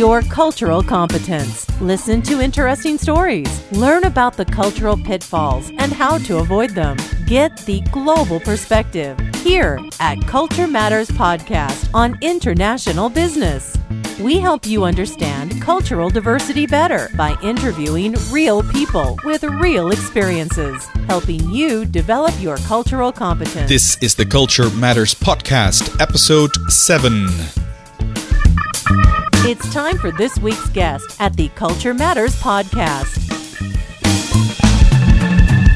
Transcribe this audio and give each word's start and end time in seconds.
your 0.00 0.22
cultural 0.22 0.82
competence. 0.82 1.68
Listen 1.78 2.22
to 2.22 2.40
interesting 2.40 2.96
stories. 2.96 3.70
Learn 3.70 4.04
about 4.04 4.34
the 4.34 4.46
cultural 4.46 4.96
pitfalls 4.96 5.68
and 5.76 5.92
how 5.92 6.16
to 6.16 6.38
avoid 6.38 6.70
them. 6.70 6.96
Get 7.26 7.54
the 7.66 7.82
global 7.92 8.40
perspective 8.40 9.18
here 9.44 9.78
at 10.00 10.18
Culture 10.26 10.66
Matters 10.66 11.10
Podcast 11.10 11.90
on 11.92 12.16
international 12.22 13.10
business. 13.10 13.76
We 14.18 14.38
help 14.38 14.64
you 14.64 14.84
understand 14.84 15.60
cultural 15.60 16.08
diversity 16.08 16.66
better 16.66 17.10
by 17.14 17.36
interviewing 17.42 18.14
real 18.30 18.62
people 18.62 19.18
with 19.22 19.44
real 19.44 19.90
experiences, 19.90 20.86
helping 21.08 21.46
you 21.50 21.84
develop 21.84 22.32
your 22.40 22.56
cultural 22.56 23.12
competence. 23.12 23.68
This 23.68 23.98
is 24.02 24.14
the 24.14 24.24
Culture 24.24 24.70
Matters 24.70 25.14
Podcast, 25.14 26.00
episode 26.00 26.52
7. 26.70 27.28
It's 29.50 29.72
time 29.72 29.98
for 29.98 30.12
this 30.12 30.38
week's 30.38 30.68
guest 30.68 31.20
at 31.20 31.34
the 31.36 31.48
Culture 31.56 31.92
Matters 31.92 32.36
Podcast. 32.36 33.18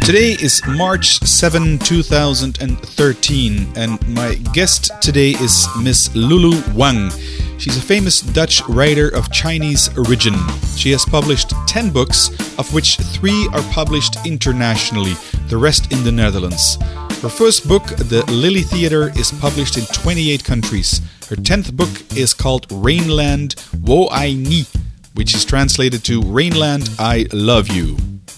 Today 0.06 0.37
is 0.41 0.62
March 0.65 1.19
7, 1.19 1.80
2013, 1.80 3.73
and 3.74 4.09
my 4.15 4.37
guest 4.52 4.92
today 5.02 5.30
is 5.30 5.66
Miss 5.82 6.15
Lulu 6.15 6.62
Wang. 6.73 7.10
She's 7.59 7.77
a 7.77 7.82
famous 7.82 8.20
Dutch 8.20 8.62
writer 8.68 9.09
of 9.09 9.32
Chinese 9.32 9.91
origin. 9.98 10.34
She 10.77 10.93
has 10.93 11.04
published 11.04 11.52
10 11.66 11.91
books, 11.91 12.29
of 12.60 12.73
which 12.73 12.98
three 12.98 13.48
are 13.54 13.73
published 13.73 14.24
internationally, 14.24 15.15
the 15.48 15.56
rest 15.56 15.93
in 15.93 16.04
the 16.04 16.12
Netherlands. 16.12 16.79
Her 17.23 17.29
first 17.29 17.66
book, 17.66 17.82
The 17.87 18.24
Lily 18.29 18.63
Theatre, 18.63 19.10
is 19.18 19.32
published 19.32 19.79
in 19.79 19.85
28 19.87 20.45
countries. 20.45 21.01
Her 21.30 21.36
10th 21.36 21.74
book 21.74 21.88
is 22.14 22.34
called 22.34 22.68
Rainland 22.68 23.56
Wo 23.80 24.08
Ai 24.08 24.34
Ni, 24.34 24.66
which 25.14 25.34
is 25.34 25.46
translated 25.46 26.04
to 26.04 26.20
Rainland 26.20 26.94
I 26.98 27.26
Love 27.32 27.68
You. 27.68 27.96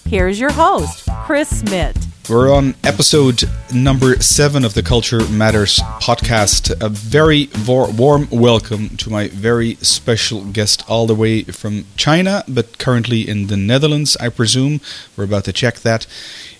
Here's 0.08 0.38
your 0.38 0.52
host, 0.52 1.08
Chris 1.24 1.48
Smith. 1.48 1.96
We're 2.30 2.54
on 2.54 2.76
episode 2.84 3.42
number 3.74 4.20
seven 4.20 4.64
of 4.64 4.74
the 4.74 4.84
Culture 4.84 5.26
Matters 5.28 5.80
podcast. 6.00 6.80
A 6.80 6.88
very 6.88 7.48
warm 7.66 8.28
welcome 8.30 8.90
to 8.98 9.10
my 9.10 9.28
very 9.28 9.74
special 9.76 10.44
guest, 10.44 10.88
all 10.88 11.08
the 11.08 11.14
way 11.16 11.42
from 11.42 11.86
China, 11.96 12.44
but 12.46 12.78
currently 12.78 13.28
in 13.28 13.48
the 13.48 13.56
Netherlands, 13.56 14.16
I 14.18 14.28
presume. 14.28 14.80
We're 15.16 15.24
about 15.24 15.44
to 15.46 15.52
check 15.52 15.80
that. 15.80 16.06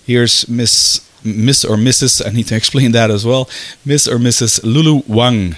Here's 0.05 0.45
Miss 0.49 1.09
Miss 1.23 1.63
or 1.63 1.77
Mrs. 1.77 2.25
I 2.25 2.31
need 2.31 2.47
to 2.47 2.55
explain 2.61 2.91
that 2.91 3.11
as 3.11 3.25
well. 3.25 3.49
Miss 3.85 4.09
or 4.09 4.17
Mrs. 4.17 4.61
Lulu 4.65 5.03
Wang. 5.07 5.55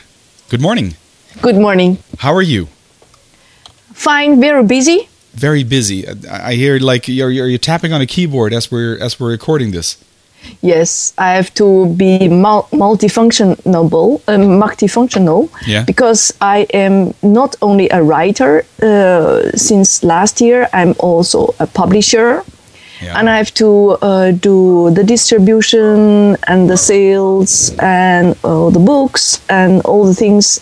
Good 0.50 0.62
morning. 0.62 0.96
Good 1.42 1.58
morning. 1.58 2.00
How 2.18 2.34
are 2.34 2.42
you? 2.42 2.68
Fine. 3.94 4.42
Very 4.42 4.64
busy 4.64 5.10
very 5.34 5.64
busy. 5.64 6.08
I 6.28 6.54
hear 6.54 6.80
like 6.80 7.08
you're, 7.08 7.32
you're, 7.32 7.48
you're 7.48 7.58
tapping 7.58 7.94
on 7.94 8.02
a 8.02 8.06
keyboard 8.06 8.54
as 8.54 8.72
we're 8.72 8.98
as 9.02 9.20
we're 9.20 9.32
recording 9.32 9.72
this. 9.72 9.98
Yes, 10.62 11.14
I 11.18 11.34
have 11.34 11.54
to 11.56 11.88
be 11.96 12.30
multifunctional, 12.30 13.60
uh, 14.28 14.38
multifunctional, 14.38 15.50
yeah. 15.68 15.84
because 15.84 16.34
I 16.40 16.66
am 16.74 17.14
not 17.22 17.58
only 17.62 17.90
a 17.90 18.02
writer. 18.02 18.64
Uh, 18.82 19.52
since 19.56 20.02
last 20.02 20.40
year, 20.40 20.70
I'm 20.72 20.96
also 21.00 21.54
a 21.60 21.68
publisher, 21.68 22.44
yeah. 23.02 23.20
and 23.20 23.30
I 23.30 23.38
have 23.38 23.54
to 23.56 23.98
uh, 24.02 24.32
do 24.32 24.92
the 24.92 25.04
distribution 25.04 26.38
and 26.48 26.70
the 26.70 26.78
sales 26.78 27.76
and 27.80 28.36
uh, 28.44 28.70
the 28.70 28.80
books 28.80 29.42
and 29.50 29.82
all 29.82 30.06
the 30.06 30.16
things. 30.16 30.60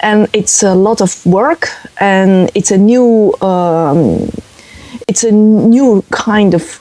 And 0.00 0.28
it's 0.32 0.62
a 0.62 0.74
lot 0.74 1.00
of 1.00 1.24
work 1.26 1.68
and 1.98 2.50
it's 2.54 2.70
a 2.70 2.78
new 2.78 3.34
um, 3.42 4.30
it's 5.08 5.24
a 5.24 5.32
new 5.32 6.02
kind 6.10 6.54
of 6.54 6.80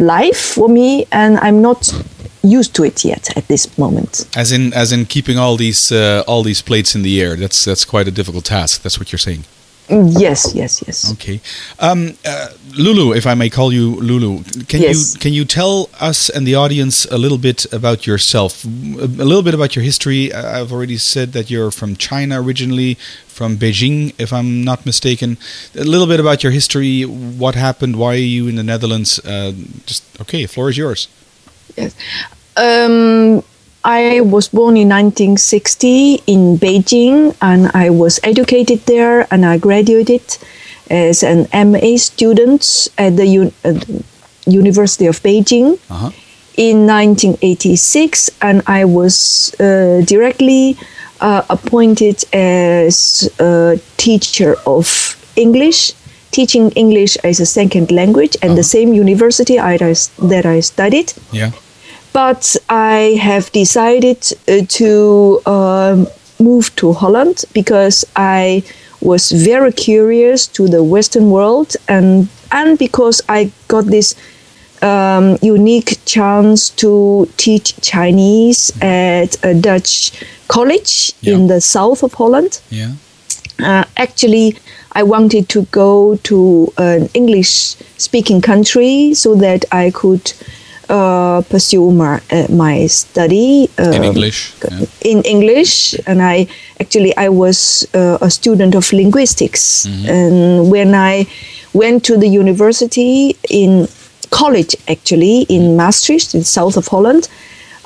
life 0.00 0.54
for 0.54 0.68
me 0.68 1.06
and 1.12 1.38
i'm 1.38 1.62
not 1.62 1.92
used 2.44 2.74
to 2.74 2.84
it 2.84 3.04
yet 3.04 3.36
at 3.36 3.48
this 3.48 3.78
moment. 3.78 4.28
As 4.36 4.52
in 4.52 4.72
as 4.72 4.92
in 4.92 5.06
keeping 5.06 5.38
all 5.38 5.56
these 5.56 5.90
uh, 5.90 6.22
all 6.26 6.42
these 6.42 6.62
plates 6.62 6.94
in 6.94 7.02
the 7.02 7.20
air. 7.20 7.36
That's 7.36 7.64
that's 7.64 7.84
quite 7.84 8.06
a 8.08 8.10
difficult 8.10 8.44
task. 8.44 8.82
That's 8.82 8.98
what 8.98 9.10
you're 9.12 9.18
saying. 9.18 9.44
Yes, 9.88 10.54
yes, 10.54 10.82
yes. 10.86 11.12
Okay, 11.12 11.40
um, 11.78 12.16
uh, 12.24 12.48
Lulu, 12.76 13.12
if 13.12 13.26
I 13.26 13.34
may 13.34 13.50
call 13.50 13.72
you 13.72 13.96
Lulu, 13.96 14.42
can 14.68 14.82
yes. 14.82 15.14
you 15.14 15.20
can 15.20 15.32
you 15.32 15.44
tell 15.44 15.88
us 16.00 16.28
and 16.28 16.46
the 16.46 16.54
audience 16.54 17.04
a 17.06 17.18
little 17.18 17.38
bit 17.38 17.72
about 17.72 18.06
yourself, 18.06 18.64
a 18.64 18.68
little 18.68 19.42
bit 19.42 19.54
about 19.54 19.76
your 19.76 19.84
history? 19.84 20.32
I've 20.32 20.72
already 20.72 20.96
said 20.96 21.32
that 21.32 21.50
you're 21.50 21.70
from 21.70 21.96
China 21.96 22.40
originally, 22.40 22.94
from 23.26 23.56
Beijing, 23.56 24.14
if 24.18 24.32
I'm 24.32 24.64
not 24.64 24.86
mistaken. 24.86 25.38
A 25.74 25.84
little 25.84 26.06
bit 26.06 26.20
about 26.20 26.42
your 26.42 26.52
history, 26.52 27.02
what 27.04 27.54
happened, 27.54 27.96
why 27.96 28.14
are 28.14 28.28
you 28.36 28.48
in 28.48 28.56
the 28.56 28.62
Netherlands? 28.62 29.18
Uh, 29.20 29.52
just 29.86 30.02
okay, 30.20 30.46
floor 30.46 30.70
is 30.70 30.76
yours. 30.76 31.08
Yes. 31.76 31.94
Um, 32.56 33.42
I 33.84 34.20
was 34.22 34.48
born 34.48 34.76
in 34.76 34.88
1960 34.88 36.22
in 36.26 36.56
Beijing 36.56 37.36
and 37.42 37.70
I 37.74 37.90
was 37.90 38.18
educated 38.22 38.80
there 38.86 39.26
and 39.30 39.44
I 39.44 39.58
graduated 39.58 40.22
as 40.90 41.22
an 41.22 41.46
MA 41.52 41.96
student 41.96 42.88
at 42.98 43.16
the 43.16 43.26
U- 43.26 43.52
uh, 43.64 43.74
University 44.46 45.06
of 45.06 45.20
Beijing 45.22 45.78
uh-huh. 45.90 46.10
in 46.56 46.86
1986 46.86 48.30
and 48.42 48.62
I 48.66 48.84
was 48.84 49.54
uh, 49.60 50.02
directly 50.06 50.76
uh, 51.20 51.42
appointed 51.48 52.24
as 52.32 53.30
a 53.38 53.80
teacher 53.96 54.56
of 54.66 55.16
English 55.36 55.92
teaching 56.30 56.70
English 56.72 57.16
as 57.22 57.38
a 57.38 57.46
second 57.46 57.92
language 57.92 58.34
at 58.36 58.44
uh-huh. 58.44 58.54
the 58.56 58.64
same 58.64 58.92
university 58.92 59.58
I, 59.58 59.76
that 59.78 60.44
I 60.44 60.60
studied. 60.60 61.12
Yeah 61.30 61.52
but 62.14 62.56
I 62.68 63.18
have 63.20 63.50
decided 63.52 64.22
uh, 64.48 64.64
to 64.78 65.42
uh, 65.44 66.06
move 66.38 66.74
to 66.76 66.92
Holland 66.92 67.44
because 67.52 68.06
I 68.16 68.62
was 69.04 69.30
very 69.30 69.72
curious 69.72 70.46
to 70.48 70.66
the 70.66 70.82
Western 70.82 71.30
world 71.30 71.76
and 71.88 72.28
and 72.50 72.78
because 72.78 73.20
I 73.28 73.50
got 73.68 73.84
this 73.86 74.14
um, 74.82 75.38
unique 75.42 75.98
chance 76.04 76.70
to 76.70 77.28
teach 77.36 77.80
Chinese 77.80 78.72
at 78.82 79.36
a 79.44 79.54
Dutch 79.54 80.12
college 80.48 81.12
yeah. 81.20 81.34
in 81.34 81.46
the 81.46 81.60
south 81.60 82.02
of 82.02 82.12
Holland. 82.14 82.60
Yeah. 82.70 82.92
Uh, 83.58 83.84
actually, 83.96 84.56
I 84.92 85.02
wanted 85.02 85.48
to 85.50 85.62
go 85.66 86.16
to 86.24 86.72
an 86.76 87.08
English 87.14 87.76
speaking 87.98 88.40
country 88.40 89.14
so 89.14 89.34
that 89.36 89.64
I 89.72 89.90
could 89.90 90.32
uh, 90.88 91.42
pursue 91.48 91.90
my, 91.90 92.20
uh, 92.30 92.46
my 92.50 92.86
study 92.86 93.68
uh, 93.78 93.90
in 93.90 94.04
English. 94.04 94.54
Yeah. 94.62 94.86
In 95.02 95.22
English, 95.22 95.94
and 96.06 96.22
I 96.22 96.46
actually 96.80 97.16
I 97.16 97.28
was 97.28 97.86
uh, 97.94 98.18
a 98.20 98.30
student 98.30 98.74
of 98.74 98.92
linguistics, 98.92 99.86
mm-hmm. 99.86 100.08
and 100.08 100.70
when 100.70 100.94
I 100.94 101.26
went 101.72 102.04
to 102.04 102.16
the 102.16 102.28
university 102.28 103.36
in 103.50 103.88
college, 104.30 104.74
actually 104.88 105.42
in 105.42 105.76
Maastricht, 105.76 106.34
in 106.34 106.44
south 106.44 106.76
of 106.76 106.88
Holland. 106.88 107.28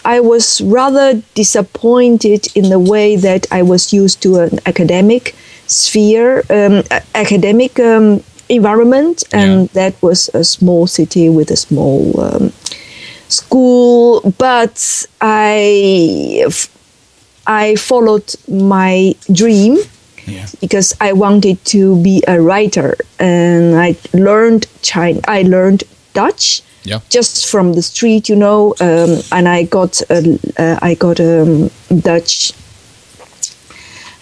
I 0.05 0.21
was 0.21 0.61
rather 0.63 1.21
disappointed 1.35 2.47
in 2.55 2.71
the 2.71 2.79
way 2.79 3.17
that 3.17 3.47
I 3.51 3.63
was 3.63 3.93
used 3.93 4.23
to 4.23 4.37
an 4.37 4.59
academic 4.65 5.35
sphere, 5.67 6.45
um, 6.49 6.83
academic 7.15 7.79
um, 7.79 8.23
environment, 8.49 9.23
and 9.33 9.63
yeah. 9.63 9.69
that 9.75 10.03
was 10.03 10.31
a 10.33 10.45
small 10.45 10.87
city 10.87 11.29
with 11.29 11.51
a 11.51 11.57
small 11.57 12.19
um, 12.21 12.53
school, 13.29 14.21
but 14.39 15.07
I 15.21 16.47
I 17.47 17.77
followed 17.77 18.35
my 18.49 19.15
dream 19.33 19.79
yeah. 20.27 20.47
because 20.61 20.95
I 21.01 21.13
wanted 21.13 21.65
to 21.67 22.03
be 22.03 22.23
a 22.29 22.41
writer, 22.41 22.97
and 23.19 23.77
I 23.77 23.97
learned 24.13 24.67
China. 24.83 25.21
I 25.29 25.43
learned 25.43 25.85
Dutch. 26.15 26.63
Yeah. 26.85 27.01
Just 27.11 27.51
from 27.51 27.75
the 27.75 27.83
street, 27.83 28.31
you 28.31 28.37
know, 28.37 28.75
um, 28.81 29.21
and 29.31 29.47
I 29.47 29.65
got 29.65 30.01
a, 30.09 30.39
uh, 30.57 30.79
I 30.81 30.95
got 30.95 31.21
a 31.21 31.43
um, 31.43 31.71
Dutch 32.01 32.55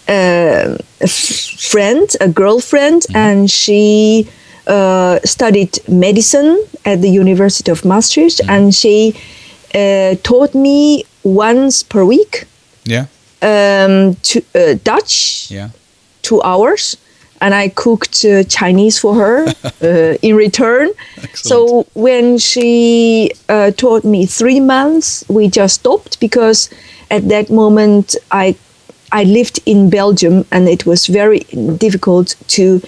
uh, 0.09 0.79
a 1.01 1.09
friend, 1.09 2.09
a 2.21 2.29
girlfriend, 2.29 3.03
mm-hmm. 3.03 3.17
and 3.17 3.51
she 3.51 4.29
uh, 4.67 5.19
studied 5.25 5.79
medicine 5.89 6.65
at 6.85 7.03
the 7.03 7.09
University 7.09 7.71
of 7.71 7.85
Maastricht, 7.85 8.41
mm. 8.43 8.49
and 8.49 8.75
she 8.75 9.15
uh, 9.75 10.17
taught 10.23 10.55
me 10.55 11.05
once 11.23 11.83
per 11.83 12.05
week. 12.05 12.47
Yeah. 12.85 13.07
Um, 13.43 14.15
to, 14.23 14.43
uh, 14.55 14.75
Dutch. 14.83 15.51
Yeah. 15.51 15.71
Two 16.23 16.43
hours, 16.43 16.97
and 17.41 17.55
I 17.55 17.69
cooked 17.69 18.25
uh, 18.25 18.43
Chinese 18.45 18.99
for 18.99 19.15
her 19.15 19.47
uh, 19.83 20.17
in 20.23 20.35
return. 20.35 20.91
Excellent. 21.19 21.37
So 21.37 21.87
when 21.95 22.39
she 22.39 23.31
uh, 23.49 23.71
taught 23.71 24.05
me 24.05 24.27
three 24.27 24.59
months, 24.59 25.25
we 25.29 25.49
just 25.49 25.77
stopped 25.77 26.19
because 26.19 26.69
at 27.11 27.29
that 27.29 27.51
moment 27.51 28.17
I 28.33 28.57
I 29.13 29.23
lived 29.23 29.61
in 29.67 29.89
Belgium, 29.89 30.45
and 30.51 30.69
it 30.69 30.85
was 30.85 31.07
very 31.07 31.41
difficult 31.79 32.35
to 32.49 32.83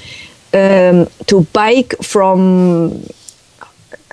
um, 0.55 1.07
to 1.27 1.47
bike 1.53 1.95
from 2.03 3.03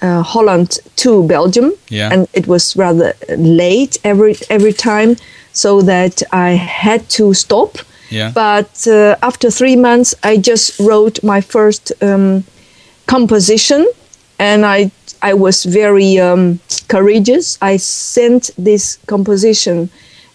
uh, 0.02 0.22
Holland 0.24 0.80
to 0.96 1.24
Belgium, 1.28 1.72
Yeah. 1.90 2.12
and 2.14 2.28
it 2.34 2.48
was 2.48 2.76
rather 2.76 3.14
late 3.38 3.98
every 4.04 4.36
every 4.50 4.74
time, 4.74 5.16
so 5.54 5.82
that 5.82 6.22
I 6.32 6.50
had 6.58 7.08
to 7.18 7.34
stop. 7.34 7.78
Yeah. 8.12 8.32
But 8.34 8.88
uh, 8.88 9.16
after 9.22 9.50
three 9.52 9.76
months, 9.76 10.16
I 10.24 10.38
just 10.38 10.80
wrote 10.80 11.24
my 11.24 11.42
first 11.42 11.92
um, 12.02 12.44
composition, 13.06 13.86
and 14.38 14.66
I 14.66 14.92
I 15.22 15.34
was 15.34 15.66
very 15.66 16.20
um, 16.20 16.60
courageous. 16.88 17.58
I 17.62 17.78
sent 17.78 18.52
this 18.66 18.98
composition, 19.08 19.90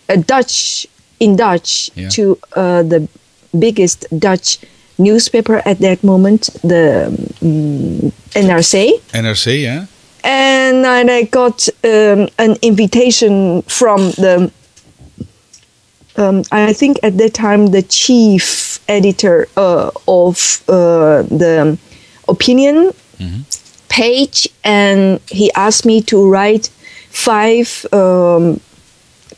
a 0.08 0.16
Dutch 0.16 0.86
in 1.18 1.36
Dutch, 1.36 1.90
Yeah. 1.94 2.08
to 2.10 2.22
uh, 2.56 2.82
the 2.88 3.08
biggest 3.52 4.06
Dutch 4.18 4.58
newspaper 5.00 5.62
at 5.64 5.78
that 5.80 6.02
moment, 6.04 6.50
the 6.62 7.06
um, 7.42 8.12
NRC 8.34 9.00
NRC, 9.12 9.62
yeah. 9.62 9.86
and 10.22 10.86
I 10.86 11.22
got 11.24 11.68
um, 11.84 12.28
an 12.38 12.56
invitation 12.62 13.62
from 13.62 14.10
the. 14.12 14.50
Um, 16.16 16.42
I 16.52 16.72
think 16.72 16.98
at 17.02 17.16
that 17.18 17.34
time 17.34 17.68
the 17.68 17.82
chief 17.82 18.80
editor 18.88 19.48
uh, 19.56 19.90
of 20.06 20.62
uh, 20.68 21.22
the 21.22 21.78
opinion 22.28 22.92
page, 23.88 24.48
and 24.64 25.20
he 25.30 25.50
asked 25.54 25.84
me 25.86 26.00
to 26.02 26.28
write 26.30 26.68
five 27.10 27.86
um, 27.92 28.60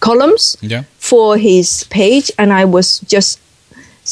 columns 0.00 0.56
Yeah. 0.60 0.82
for 0.98 1.36
his 1.36 1.84
page, 1.90 2.30
and 2.38 2.52
I 2.52 2.64
was 2.64 3.00
just 3.00 3.38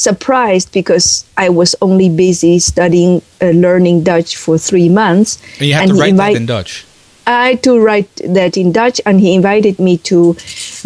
surprised 0.01 0.71
because 0.71 1.25
I 1.37 1.49
was 1.49 1.75
only 1.81 2.09
busy 2.09 2.59
studying, 2.59 3.21
uh, 3.41 3.51
learning 3.65 4.03
Dutch 4.03 4.35
for 4.35 4.57
three 4.57 4.89
months. 4.89 5.37
And 5.59 5.67
you 5.67 5.73
had 5.73 5.83
And 5.83 5.89
to 5.91 5.95
he 5.95 6.01
write 6.01 6.15
that 6.17 6.35
in 6.35 6.45
Dutch. 6.45 6.85
I 7.27 7.49
had 7.49 7.63
to 7.63 7.79
write 7.79 8.09
that 8.25 8.57
in 8.57 8.71
Dutch, 8.71 8.99
and 9.05 9.19
he 9.21 9.33
invited 9.35 9.77
me 9.79 9.97
to 10.09 10.35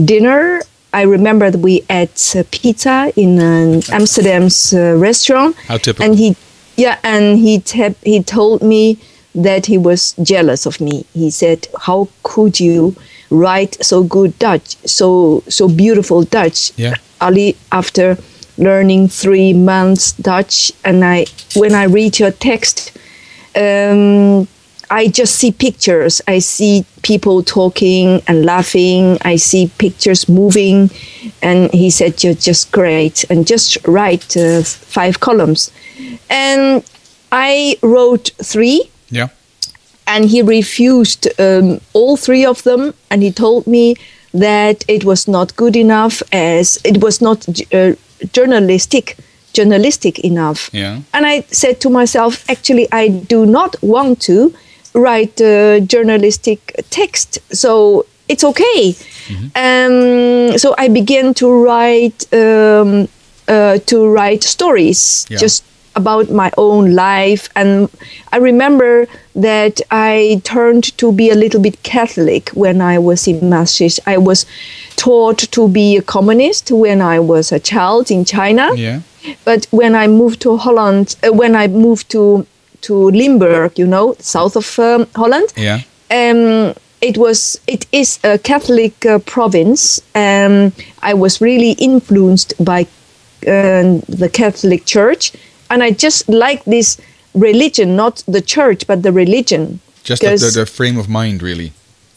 dinner. 0.04 0.62
I 0.92 1.04
remember 1.04 1.50
that 1.50 1.60
we 1.60 1.84
ate 1.90 2.36
uh, 2.36 2.44
pizza 2.52 3.12
in 3.16 3.40
an 3.40 3.82
Amsterdam's 3.90 4.74
uh, 4.74 4.96
restaurant. 4.98 5.56
How 5.68 5.78
typical. 5.78 6.06
And 6.06 6.20
he, 6.20 6.36
yeah, 6.76 6.98
and 7.04 7.40
he 7.40 7.60
te- 7.60 7.96
he 8.04 8.22
told 8.22 8.62
me 8.62 8.98
that 9.34 9.66
he 9.66 9.78
was 9.78 10.14
jealous 10.22 10.66
of 10.66 10.80
me. 10.82 11.06
He 11.14 11.32
said, 11.32 11.68
"How 11.88 12.08
could 12.24 12.60
you 12.60 12.96
write 13.30 13.78
so 13.84 14.04
good 14.04 14.38
Dutch, 14.40 14.76
so 14.86 15.42
so 15.48 15.68
beautiful 15.68 16.24
Dutch?" 16.24 16.72
Yeah. 16.78 16.96
Ali, 17.22 17.56
after 17.72 18.18
learning 18.57 19.10
three 19.10 19.54
months 19.54 20.13
Dutch, 20.13 20.72
and 20.84 21.04
I 21.04 21.25
when 21.56 21.74
I 21.74 21.84
read 21.86 22.19
your 22.19 22.31
text, 22.31 22.92
um, 23.56 24.48
I 24.90 25.07
just 25.07 25.36
see 25.36 25.52
pictures. 25.52 26.22
I 26.28 26.40
see 26.40 26.86
people 27.02 27.42
talking 27.44 28.22
and 28.28 28.46
laughing. 28.46 29.18
I 29.24 29.38
see 29.38 29.72
pictures 29.78 30.30
moving. 30.30 30.92
And 31.42 31.72
he 31.74 31.90
said, 31.90 32.24
You're 32.24 32.36
just 32.36 32.72
great. 32.72 33.25
And 33.30 33.48
just 33.48 33.78
write 33.88 34.38
uh, 34.38 34.62
five 34.63 35.19
columns. 35.19 35.72
And 36.30 36.84
I 37.31 37.78
wrote 37.81 38.31
three 38.44 38.90
Yeah. 39.10 39.30
and 40.07 40.25
he 40.25 40.42
refused 40.44 41.28
um, 41.40 41.80
all 41.94 42.16
three 42.18 42.46
of 42.46 42.62
them 42.63 42.94
and 43.10 43.24
he 43.24 43.31
told 43.31 43.66
me 43.66 43.96
that 44.34 44.86
it 44.88 45.04
was 45.04 45.28
not 45.28 45.56
good 45.56 45.75
enough 45.75 46.22
as 46.31 46.78
it 46.84 47.02
was 47.02 47.22
not 47.22 47.48
uh, 47.74 47.94
journalistic 48.32 49.18
journalistic 49.54 50.20
enough. 50.20 50.70
Yeah. 50.74 51.00
and 51.14 51.26
i 51.26 51.42
said 51.52 51.80
to 51.80 51.90
myself 51.90 52.44
actually 52.50 52.88
i 52.92 53.08
do 53.08 53.46
not 53.46 53.76
want 53.82 54.20
to 54.22 54.54
write 54.96 55.42
uh, 55.42 55.80
journalistic 55.82 56.60
text. 56.90 57.40
So 57.52 58.06
it's 58.28 58.44
okay. 58.44 58.96
Um, 59.56 60.58
so 60.58 60.74
i 60.78 60.88
began 60.88 61.34
to 61.36 61.48
write 61.52 62.26
um, 62.34 63.08
uh, 63.48 63.78
to 63.86 64.08
write 64.08 64.44
stories. 64.44 65.26
Yeah. 65.30 65.38
just 65.38 65.64
about 65.95 66.30
my 66.30 66.51
own 66.57 66.94
life 66.94 67.50
and 67.56 67.89
i 68.33 68.38
remember 68.38 69.07
that 69.36 69.81
i 69.92 70.42
turned 70.44 70.83
to 70.97 71.12
be 71.12 71.30
a 71.30 71.36
little 71.36 71.62
bit 71.62 71.81
catholic 71.83 72.50
when 72.50 72.81
i 72.81 72.97
was 72.97 73.27
in 73.27 73.50
maastricht 73.50 74.00
i 74.06 74.18
was 74.18 74.45
taught 74.95 75.38
to 75.51 75.68
be 75.68 75.97
a 75.97 76.01
communist 76.01 76.71
when 76.71 77.01
i 77.01 77.19
was 77.19 77.51
a 77.51 77.59
child 77.59 78.12
in 78.12 78.25
china 78.25 78.69
Yeah. 78.75 79.00
but 79.45 79.68
when 79.71 79.95
i 79.95 80.07
moved 80.07 80.39
to 80.42 80.57
holland 80.57 81.15
uh, 81.24 81.31
when 81.33 81.56
i 81.56 81.68
moved 81.68 82.09
to 82.12 82.45
to 82.81 83.09
limburg 83.12 83.80
you 83.80 83.88
know 83.88 84.15
south 84.19 84.56
of 84.56 84.80
um, 84.80 85.07
holland 85.15 85.53
Yeah. 85.57 85.80
um, 86.12 86.74
it 87.01 87.18
was 87.18 87.59
it 87.68 87.86
is 87.92 88.19
a 88.24 88.38
Catholic 88.39 89.06
uh, 89.06 89.19
province. 89.19 90.01
Um, 90.15 90.71
I 91.03 91.13
was 91.13 91.39
really 91.42 91.71
influenced 91.77 92.53
by 92.57 92.88
uh, 93.45 94.00
the 94.07 94.30
Catholic 94.31 94.86
Church, 94.86 95.33
and 95.70 95.84
I 95.84 95.92
just 95.92 96.28
like 96.30 96.64
this 96.66 96.98
religion, 97.34 97.96
not 97.96 98.24
the 98.28 98.42
church, 98.42 98.88
but 98.88 99.04
the 99.04 99.12
religion. 99.12 99.80
Just 100.04 100.22
the, 100.22 100.30
the, 100.38 100.52
the 100.62 100.66
frame 100.66 100.98
of 100.98 101.10
mind, 101.10 101.42
really. 101.42 101.72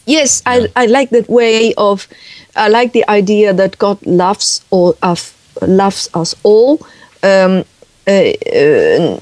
Yes, 0.05 0.41
Yeah. 0.45 0.67
I, 0.75 0.83
I 0.83 0.85
like 0.87 1.09
that 1.11 1.29
way 1.29 1.73
of. 1.75 2.07
I 2.55 2.67
like 2.67 2.93
the 2.93 3.07
idea 3.09 3.53
that 3.53 3.77
God 3.77 3.97
loves 4.05 4.61
all 4.71 4.95
of 5.01 5.33
loves 5.61 6.09
us 6.13 6.35
all. 6.43 6.79
Um, 7.23 7.63
uh, 8.07 8.11
uh, 8.11 9.19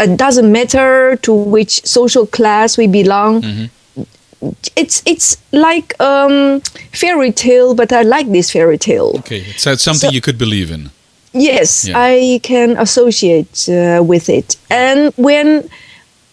it 0.00 0.16
doesn't 0.16 0.50
matter 0.50 1.16
to 1.22 1.32
which 1.32 1.84
social 1.86 2.26
class 2.26 2.78
we 2.78 2.86
belong. 2.86 3.42
Mm-hmm. 3.42 4.02
It's 4.76 5.02
it's 5.06 5.36
like 5.52 5.94
um, 6.00 6.60
fairy 6.92 7.32
tale, 7.32 7.74
but 7.74 7.92
I 7.92 8.02
like 8.02 8.30
this 8.30 8.50
fairy 8.50 8.78
tale. 8.78 9.12
Okay. 9.18 9.44
So 9.56 9.72
it's 9.72 9.86
uh, 9.86 9.92
something 9.92 10.10
So- 10.10 10.14
you 10.14 10.20
could 10.20 10.38
believe 10.38 10.70
in. 10.70 10.90
Yes, 11.34 11.86
Yeah. 11.86 11.98
I 11.98 12.40
can 12.42 12.76
associate 12.78 13.68
uh, 13.68 14.02
with 14.02 14.28
it. 14.28 14.56
And 14.70 15.12
when 15.16 15.68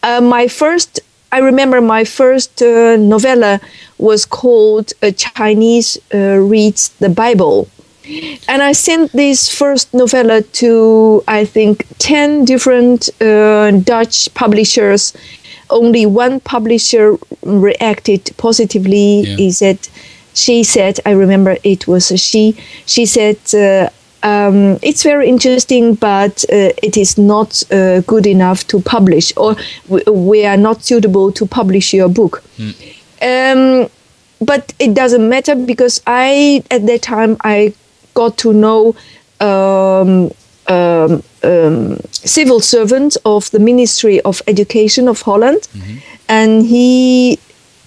uh, 0.03 0.21
my 0.21 0.47
first, 0.47 0.99
I 1.31 1.39
remember 1.39 1.81
my 1.81 2.03
first 2.03 2.61
uh, 2.61 2.97
novella 2.97 3.59
was 3.97 4.25
called 4.25 4.93
A 5.01 5.11
Chinese 5.11 5.97
uh, 6.13 6.37
Reads 6.37 6.89
the 6.99 7.09
Bible. 7.09 7.67
And 8.47 8.61
I 8.61 8.73
sent 8.73 9.11
this 9.11 9.47
first 9.49 9.93
novella 9.93 10.41
to, 10.41 11.23
I 11.27 11.45
think, 11.45 11.85
10 11.99 12.45
different 12.45 13.09
uh, 13.21 13.71
Dutch 13.71 14.33
publishers. 14.33 15.13
Only 15.69 16.05
one 16.05 16.39
publisher 16.41 17.15
reacted 17.43 18.31
positively. 18.37 19.21
Yeah. 19.21 19.35
He 19.37 19.51
said, 19.51 19.79
she 20.33 20.63
said, 20.63 20.99
I 21.05 21.11
remember 21.11 21.57
it 21.63 21.87
was 21.87 22.11
a 22.11 22.17
she, 22.17 22.55
she 22.85 23.05
said, 23.05 23.37
uh, 23.53 23.89
um, 24.23 24.77
it's 24.81 25.03
very 25.03 25.27
interesting, 25.29 25.95
but 25.95 26.43
uh, 26.51 26.71
it 26.83 26.97
is 26.97 27.17
not 27.17 27.63
uh, 27.71 28.01
good 28.01 28.25
enough 28.27 28.65
to 28.67 28.79
publish, 28.81 29.33
or 29.37 29.55
we, 29.87 30.01
we 30.11 30.45
are 30.45 30.57
not 30.57 30.83
suitable 30.83 31.31
to 31.31 31.45
publish 31.45 31.93
your 31.93 32.09
book. 32.09 32.43
Um, 33.21 33.89
but 34.39 34.73
it 34.79 34.93
doesn't 34.93 35.27
matter 35.29 35.55
because 35.55 36.01
I, 36.07 36.63
at 36.71 36.85
that 36.87 37.01
time, 37.01 37.37
I 37.43 37.73
got 38.13 38.37
to 38.39 38.53
know 38.53 38.95
um, 39.39 40.31
um, 40.67 41.23
um, 41.43 41.97
civil 42.11 42.59
servant 42.59 43.17
of 43.25 43.49
the 43.51 43.59
Ministry 43.59 44.21
of 44.21 44.41
Education 44.47 45.07
of 45.07 45.21
Holland, 45.21 45.67
and 46.27 46.65
he 46.65 47.39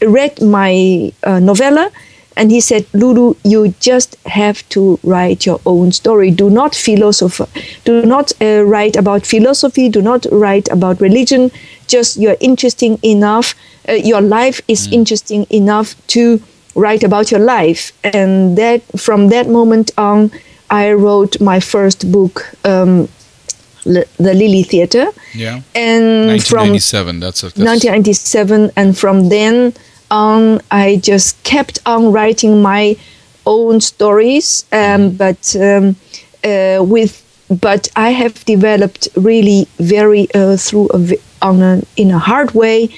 read 0.03 0.41
my 0.43 1.13
uh, 1.23 1.39
novella 1.41 1.91
and 2.37 2.51
he 2.51 2.61
said, 2.61 2.87
Lulu, 2.93 3.35
you 3.45 3.75
just 3.81 4.17
have 4.27 4.69
to 4.71 4.99
write 5.03 5.47
your 5.47 5.61
own 5.67 5.93
story. 5.93 6.31
Do 6.31 6.51
not 6.51 6.75
philosopher, 6.75 7.47
do 7.85 8.05
not 8.05 8.33
uh, 8.41 8.63
write 8.65 8.97
about 8.97 9.27
philosophy. 9.27 9.89
Do 9.89 10.03
not 10.03 10.27
write 10.33 10.69
about 10.71 11.01
religion. 11.01 11.51
Just 11.87 12.17
you're 12.17 12.37
interesting 12.41 12.99
enough. 13.03 13.55
Uh, 13.89 13.93
your 13.93 14.21
life 14.21 14.61
is 14.69 14.91
interesting 14.93 15.47
enough 15.51 15.95
to 16.09 16.41
write 16.75 17.05
about 17.05 17.31
your 17.31 17.41
life. 17.41 17.93
And 18.03 18.59
that 18.59 18.83
from 18.99 19.29
that 19.29 19.49
moment 19.49 19.93
on, 19.97 20.31
I 20.71 20.93
wrote 20.93 21.41
my 21.41 21.61
first 21.61 22.11
book, 22.11 22.53
um, 22.65 23.09
L- 23.87 24.05
the 24.17 24.35
Lily 24.35 24.63
Theatre. 24.63 25.09
Yeah. 25.35 25.61
And 25.75 26.43
from 26.43 26.71
1997. 26.71 27.21
That's 27.21 27.43
a. 27.43 27.47
That's, 27.47 27.59
1997 27.59 28.73
and 28.77 28.99
from 28.99 29.29
then 29.29 29.75
on 30.23 30.61
i 30.71 30.87
just 31.11 31.31
kept 31.45 31.77
on 31.87 32.13
writing 32.13 32.63
my 32.63 32.97
own 33.47 33.81
stories 33.81 34.65
um, 34.73 35.11
but 35.25 35.43
um, 35.57 35.97
uh, 36.45 36.79
with 36.95 37.13
but 37.67 37.83
i 37.97 38.11
have 38.11 38.35
developed 38.45 39.09
really 39.17 39.61
very 39.79 40.25
uh, 40.35 40.57
through 40.57 40.89
a, 40.95 41.01
on 41.43 41.61
a, 41.63 41.83
in 41.97 42.11
a 42.11 42.19
hard 42.19 42.51
way 42.53 42.89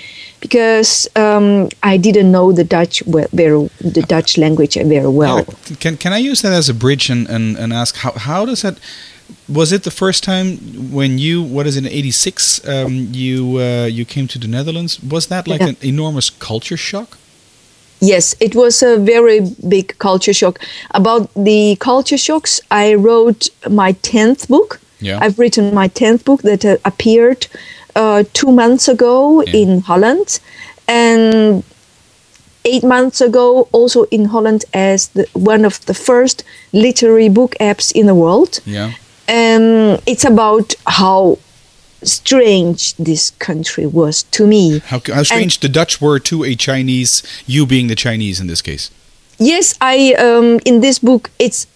because 0.41 1.09
um, 1.17 1.69
I 1.83 1.97
didn't 1.97 2.31
know 2.31 2.53
the 2.53 2.65
Dutch 2.65 3.03
we- 3.07 3.27
very 3.33 3.69
the 3.81 4.03
Dutch 4.03 4.39
language 4.39 4.75
very 4.75 5.09
well. 5.09 5.45
Can 5.81 5.97
can 5.97 6.13
I 6.13 6.19
use 6.19 6.43
that 6.43 6.53
as 6.53 6.69
a 6.69 6.75
bridge 6.75 7.11
and, 7.11 7.29
and, 7.29 7.57
and 7.57 7.73
ask 7.73 7.97
how 7.97 8.13
how 8.13 8.45
does 8.47 8.63
that 8.63 8.79
was 9.49 9.73
it 9.73 9.83
the 9.83 9.91
first 9.91 10.25
time 10.25 10.57
when 10.93 11.19
you 11.19 11.43
what 11.43 11.67
is 11.67 11.77
it 11.77 11.85
in 11.85 11.91
86 11.93 12.61
um, 12.69 13.09
you 13.13 13.59
uh, 13.59 13.87
you 13.87 14.05
came 14.05 14.27
to 14.29 14.39
the 14.39 14.49
Netherlands 14.49 14.99
was 15.03 15.27
that 15.27 15.47
like 15.49 15.61
Yeah. 15.61 15.69
an 15.71 15.77
enormous 15.83 16.31
culture 16.31 16.77
shock 16.77 17.19
Yes, 18.01 18.35
it 18.41 18.55
was 18.55 18.83
a 18.83 18.99
very 18.99 19.41
big 19.69 19.97
culture 19.99 20.35
shock. 20.35 20.59
About 20.91 21.31
the 21.35 21.77
culture 21.81 22.19
shocks, 22.19 22.61
I 22.71 22.93
wrote 22.95 23.49
my 23.71 23.95
10th 24.03 24.49
book. 24.49 24.81
Yeah. 25.01 25.19
I've 25.25 25.39
written 25.39 25.75
my 25.75 25.89
10th 25.89 26.23
book 26.25 26.43
that 26.43 26.63
uh, 26.63 26.77
appeared 26.85 27.47
uh, 27.95 28.25
two 28.35 28.53
months 28.53 28.87
ago 28.89 29.43
Yeah. 29.47 29.57
in 29.63 29.81
Holland. 29.81 30.41
And 30.87 31.65
eight 32.67 32.85
months 32.85 33.23
ago, 33.23 33.67
also 33.73 34.05
in 34.11 34.27
Holland, 34.27 34.67
as 34.75 35.09
the, 35.09 35.27
one 35.33 35.65
of 35.65 35.81
the 35.87 35.95
first 35.95 36.45
literary 36.75 37.31
book 37.31 37.55
apps 37.61 37.93
in 37.93 38.07
the 38.07 38.15
world. 38.15 38.61
yeah 38.67 38.91
Um, 39.29 39.99
it's 40.07 40.25
about 40.25 40.75
how 40.87 41.39
strange 42.03 42.95
this 42.97 43.31
country 43.39 43.87
was 43.87 44.23
to 44.25 44.47
me. 44.47 44.81
how, 44.87 45.01
how 45.13 45.23
strange 45.25 45.61
the 45.61 45.69
Dutch 45.69 46.01
were 46.01 46.19
to 46.21 46.45
a 46.45 46.55
Chinese 46.55 47.23
you 47.47 47.67
being 47.67 47.89
the 47.89 47.97
Chinese 47.97 48.41
in 48.41 48.47
this 48.47 48.63
case 48.63 48.91
Yes, 49.39 49.75
I 49.81 50.15
um, 50.15 50.61
in 50.65 50.81
this 50.81 50.99
book 50.99 51.31
it's 51.39 51.67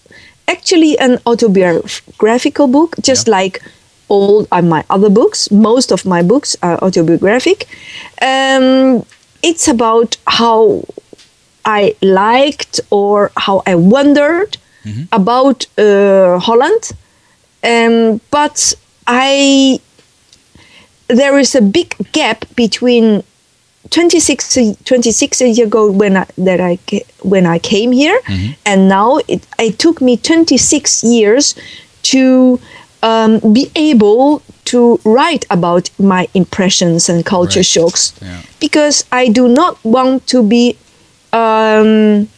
actually 0.49 0.99
an 0.99 1.19
autobiographical 1.27 2.67
book, 2.67 2.97
just 3.03 3.27
Yeah. 3.27 3.37
like 3.41 3.63
all 4.09 4.47
my 4.51 4.83
other 4.91 5.11
books. 5.11 5.51
Most 5.51 5.93
of 5.93 6.05
my 6.05 6.23
books 6.23 6.57
are 6.63 6.77
autobiographic. 6.83 7.69
Um, 8.23 9.05
it's 9.43 9.69
about 9.69 10.17
how 10.27 10.85
I 11.65 11.95
liked 12.03 12.81
or 12.91 13.31
how 13.37 13.63
I 13.67 13.75
wondered 13.75 14.57
about 15.13 15.67
uh, 15.79 16.39
Holland, 16.39 16.91
um, 17.65 18.21
but 18.31 18.75
I 19.07 19.81
there 21.09 21.39
is 21.39 21.55
a 21.55 21.61
big 21.63 21.95
gap 22.13 22.45
between 22.55 23.23
26, 23.91 24.77
26 24.85 25.41
years 25.41 25.59
ago 25.59 25.91
when 25.91 26.17
I, 26.17 26.27
that 26.39 26.61
I 26.61 26.79
when 27.23 27.47
I 27.47 27.59
came 27.59 27.91
here, 27.93 28.19
and 28.65 28.89
now 28.89 29.19
it, 29.27 29.45
it 29.59 29.79
took 29.79 30.01
me 30.01 30.17
26 30.17 31.03
years 31.03 31.55
to 32.03 32.61
um, 33.03 33.41
be 33.53 33.71
able 33.75 34.43
to 34.67 35.01
write 35.05 35.45
about 35.51 35.91
my 35.99 36.29
impressions 36.35 37.09
and 37.09 37.27
culture 37.27 37.59
Right. 37.61 37.67
shocks 37.67 38.13
Yeah. 38.23 38.43
because 38.61 39.05
I 39.11 39.29
do 39.29 39.49
not 39.49 39.79
want 39.85 40.27
to 40.29 40.43
be 40.45 40.77
um, 41.33 42.29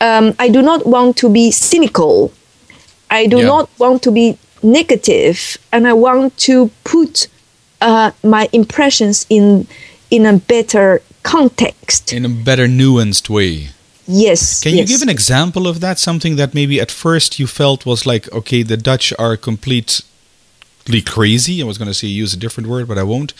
um, 0.00 0.34
I 0.38 0.48
do 0.48 0.62
not 0.62 0.86
want 0.86 1.16
to 1.18 1.28
be 1.28 1.50
cynical. 1.50 2.32
I 3.10 3.26
do 3.26 3.38
Yeah. 3.38 3.46
not 3.46 3.68
want 3.78 4.02
to 4.04 4.10
be 4.10 4.38
negative, 4.62 5.58
and 5.72 5.86
I 5.86 5.92
want 5.92 6.36
to 6.38 6.70
put 6.84 7.28
uh, 7.80 8.10
my 8.22 8.48
impressions 8.52 9.26
in 9.28 9.66
in 10.10 10.26
a 10.26 10.38
better 10.38 11.02
context. 11.22 12.12
in 12.12 12.24
a 12.24 12.28
better 12.28 12.66
nuanced 12.66 13.28
way 13.28 13.68
Yes. 14.08 14.62
Can 14.62 14.74
you 14.74 14.86
give 14.86 15.02
an 15.02 15.10
example 15.10 15.68
of 15.68 15.80
that? 15.80 15.98
Something 15.98 16.36
that 16.36 16.54
maybe 16.54 16.80
at 16.80 16.90
first 16.90 17.38
you 17.38 17.46
felt 17.46 17.84
was 17.84 18.06
like, 18.06 18.32
okay, 18.32 18.62
the 18.62 18.78
Dutch 18.78 19.12
are 19.18 19.36
completely 19.36 21.02
crazy. 21.04 21.60
I 21.60 21.66
was 21.66 21.76
going 21.76 21.88
to 21.88 21.94
say 21.94 22.06
use 22.06 22.32
a 22.32 22.38
different 22.38 22.70
word, 22.70 22.88
but 22.88 22.96
I 22.96 23.02
won't. 23.02 23.34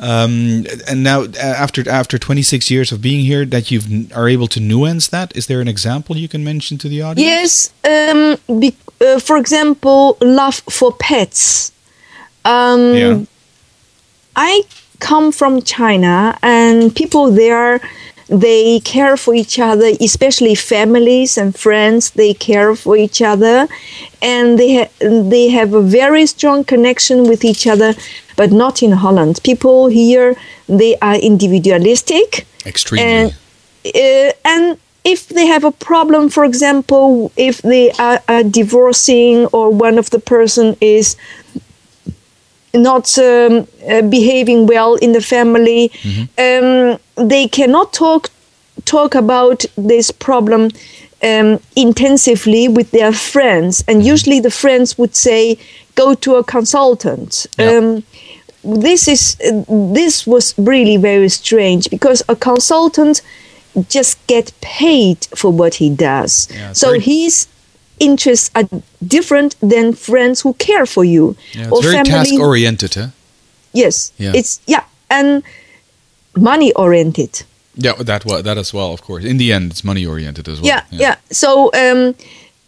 Um, 0.00 0.64
and 0.88 1.02
now, 1.02 1.22
uh, 1.24 1.36
after 1.38 1.86
after 1.88 2.18
26 2.18 2.70
years 2.70 2.90
of 2.90 3.02
being 3.02 3.20
here, 3.24 3.44
that 3.44 3.70
you 3.70 3.80
are 4.16 4.28
able 4.28 4.46
to 4.48 4.58
nuance 4.60 5.08
that. 5.08 5.36
Is 5.36 5.46
there 5.46 5.60
an 5.60 5.68
example 5.68 6.16
you 6.16 6.28
can 6.28 6.42
mention 6.42 6.78
to 6.78 6.88
the 6.88 7.02
audience? 7.02 7.72
Yes. 7.84 8.08
Um, 8.48 8.60
be, 8.60 8.74
uh, 9.00 9.20
for 9.20 9.36
example, 9.36 10.16
love 10.22 10.62
for 10.70 10.92
pets. 10.92 11.72
Um, 12.44 12.94
Yeah. 12.96 13.20
I 14.36 14.62
come 15.00 15.32
from 15.32 15.60
China, 15.62 16.38
and 16.42 16.94
people 16.94 17.30
there 17.30 17.80
they 18.30 18.78
care 18.80 19.16
for 19.16 19.34
each 19.34 19.58
other, 19.58 19.90
especially 20.00 20.54
families 20.54 21.36
and 21.36 21.54
friends. 21.54 22.10
They 22.10 22.32
care 22.32 22.76
for 22.76 22.96
each 22.96 23.20
other, 23.20 23.66
and 24.22 24.56
they 24.58 24.74
ha- 24.76 24.90
they 25.00 25.48
have 25.48 25.74
a 25.74 25.82
very 25.82 26.26
strong 26.26 26.64
connection 26.64 27.24
with 27.28 27.44
each 27.44 27.66
other. 27.66 27.94
But 28.40 28.52
not 28.52 28.82
in 28.82 28.92
Holland. 28.92 29.34
People 29.42 29.88
here 29.88 30.34
they 30.66 30.92
are 31.08 31.16
individualistic 31.16 32.46
Extremely. 32.64 33.06
and 33.06 33.26
uh, 33.84 34.32
and 34.52 34.78
if 35.04 35.28
they 35.28 35.46
have 35.46 35.64
a 35.64 35.70
problem, 35.72 36.30
for 36.30 36.44
example, 36.44 37.32
if 37.36 37.60
they 37.62 37.90
are, 37.92 38.22
are 38.28 38.42
divorcing 38.42 39.46
or 39.52 39.70
one 39.70 39.98
of 39.98 40.08
the 40.10 40.18
person 40.18 40.76
is 40.80 41.16
not 42.72 43.18
um, 43.18 43.66
uh, 43.90 44.02
behaving 44.02 44.66
well 44.66 44.94
in 44.94 45.12
the 45.12 45.20
family, 45.20 45.90
um, 46.38 46.98
they 47.28 47.46
cannot 47.48 47.92
talk 47.92 48.30
talk 48.84 49.14
about 49.14 49.64
this 49.76 50.10
problem 50.10 50.70
um, 51.22 51.60
intensively 51.76 52.68
with 52.68 52.90
their 52.90 53.12
friends, 53.12 53.84
and 53.86 54.02
usually 54.02 54.40
the 54.40 54.50
friends 54.50 54.96
would 54.98 55.14
say, 55.14 55.58
"Go 55.94 56.14
to 56.14 56.36
a 56.36 56.44
consultant." 56.44 57.46
Yeah. 57.58 58.00
This 58.62 59.08
is 59.08 59.36
this 59.96 60.26
was 60.26 60.54
really 60.58 60.96
very 60.98 61.28
strange 61.28 61.88
because 61.90 62.22
a 62.28 62.34
consultant 62.36 63.22
just 63.88 64.18
get 64.26 64.52
paid 64.60 65.16
for 65.34 65.50
what 65.52 65.74
he 65.74 65.88
does. 65.90 66.48
Yeah, 66.50 66.72
so 66.74 66.88
very- 66.88 67.00
his 67.00 67.46
interests 67.98 68.50
are 68.54 68.68
different 69.06 69.54
than 69.60 69.92
friends 69.94 70.40
who 70.42 70.54
care 70.54 70.86
for 70.86 71.04
you 71.04 71.36
yeah, 71.52 71.68
it's 71.72 71.84
very 71.86 72.04
task 72.04 72.32
oriented, 72.40 72.94
huh? 72.94 73.08
Yes, 73.72 74.12
Yeah. 74.18 74.32
it's 74.34 74.60
yeah, 74.66 74.84
and 75.08 75.42
money 76.36 76.72
oriented. 76.74 77.42
Yeah, 77.76 77.94
that 78.04 78.24
that 78.44 78.58
as 78.58 78.72
well, 78.74 78.92
of 78.92 79.00
course. 79.00 79.24
In 79.24 79.38
the 79.38 79.52
end, 79.52 79.70
it's 79.70 79.84
money 79.84 80.06
oriented 80.06 80.48
as 80.48 80.60
well. 80.60 80.68
yeah, 80.68 80.82
yeah. 80.90 81.14
So 81.30 81.70
um, 81.74 82.14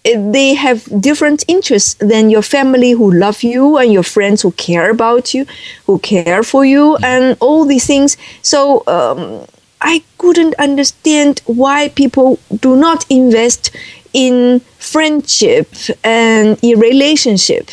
they 0.05 0.55
have 0.55 0.85
different 1.01 1.45
interests 1.47 1.95
than 1.95 2.29
your 2.29 2.43
family 2.43 2.93
who 2.93 3.13
love 3.13 3.43
you 3.43 3.77
and 3.77 3.93
your 3.93 4.03
friends 4.03 4.43
who 4.43 4.51
care 4.53 4.91
about 4.91 5.33
you, 5.33 5.47
who 5.87 5.99
care 5.99 6.43
for 6.43 6.65
you, 6.65 6.97
and 7.03 7.37
all 7.41 7.65
these 7.65 7.87
things. 7.87 8.17
So 8.43 8.83
um, 8.87 9.47
I 9.81 10.03
couldn't 10.19 10.55
understand 10.59 11.41
why 11.47 11.89
people 11.91 12.39
do 12.61 12.77
not 12.77 13.05
invest 13.11 13.71
in 14.13 14.61
friendship 14.79 15.69
and 16.03 16.59
in 16.63 16.79
relationship. 16.81 17.71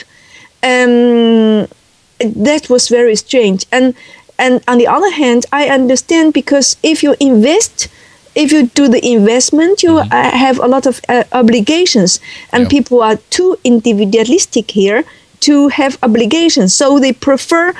Um, 0.62 1.68
that 2.20 2.68
was 2.70 2.90
very 2.90 3.16
strange. 3.16 3.66
And 3.72 3.96
and 4.38 4.64
on 4.68 4.78
the 4.78 4.88
other 4.88 5.12
hand, 5.12 5.46
I 5.52 5.68
understand 5.68 6.34
because 6.34 6.78
if 6.82 7.04
you 7.04 7.16
invest, 7.20 7.90
if 8.36 8.52
you 8.52 8.68
do 8.68 8.88
the 8.88 9.02
investment, 9.06 9.84
you 9.84 9.98
uh, 9.98 10.08
have 10.12 10.60
a 10.60 10.68
lot 10.68 10.86
of 10.86 11.00
uh, 11.10 11.24
obligations, 11.32 12.20
and 12.52 12.64
Yeah. 12.64 12.70
people 12.70 13.02
are 13.04 13.18
too 13.30 13.58
individualistic 13.64 14.72
here 14.72 15.04
to 15.42 15.70
have 15.70 15.98
obligations. 16.04 16.74
So 16.74 17.00
they 17.00 17.14
prefer 17.14 17.74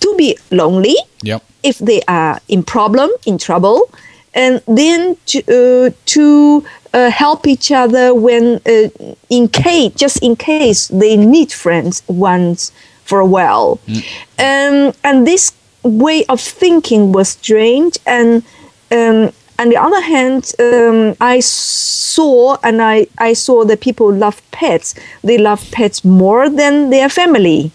to 0.00 0.14
be 0.16 0.36
lonely 0.50 0.96
Yep. 1.22 1.42
if 1.62 1.78
they 1.78 2.00
are 2.06 2.40
in 2.48 2.62
problem, 2.62 3.10
in 3.26 3.38
trouble, 3.38 3.88
and 4.34 4.60
then 4.66 5.16
to, 5.26 5.38
uh, 5.48 5.90
to 6.06 6.64
uh, 6.94 7.10
help 7.10 7.46
each 7.46 7.70
other 7.72 8.14
when, 8.14 8.60
uh, 8.66 8.88
in 9.28 9.48
case, 9.48 9.92
just 9.96 10.22
in 10.22 10.36
case 10.36 10.88
they 10.88 11.16
need 11.16 11.52
friends 11.52 12.02
once 12.08 12.70
for 13.04 13.18
a 13.20 13.26
while. 13.26 13.78
Um, 14.38 14.92
and 15.02 15.26
this 15.26 15.52
way 15.82 16.24
of 16.28 16.40
thinking 16.40 17.12
was 17.12 17.28
strange. 17.30 17.98
And 18.06 18.42
um, 18.90 19.32
on 19.58 19.68
the 19.68 19.76
other 19.76 20.00
hand, 20.00 20.52
um, 20.58 21.16
I 21.20 21.40
saw 21.40 22.56
and 22.62 22.82
I, 22.82 23.06
I 23.18 23.32
saw 23.32 23.64
that 23.64 23.80
people 23.80 24.12
love 24.12 24.42
pets. 24.50 24.94
They 25.22 25.38
love 25.38 25.70
pets 25.70 26.04
more 26.04 26.48
than 26.48 26.90
their 26.90 27.08
family. 27.08 27.70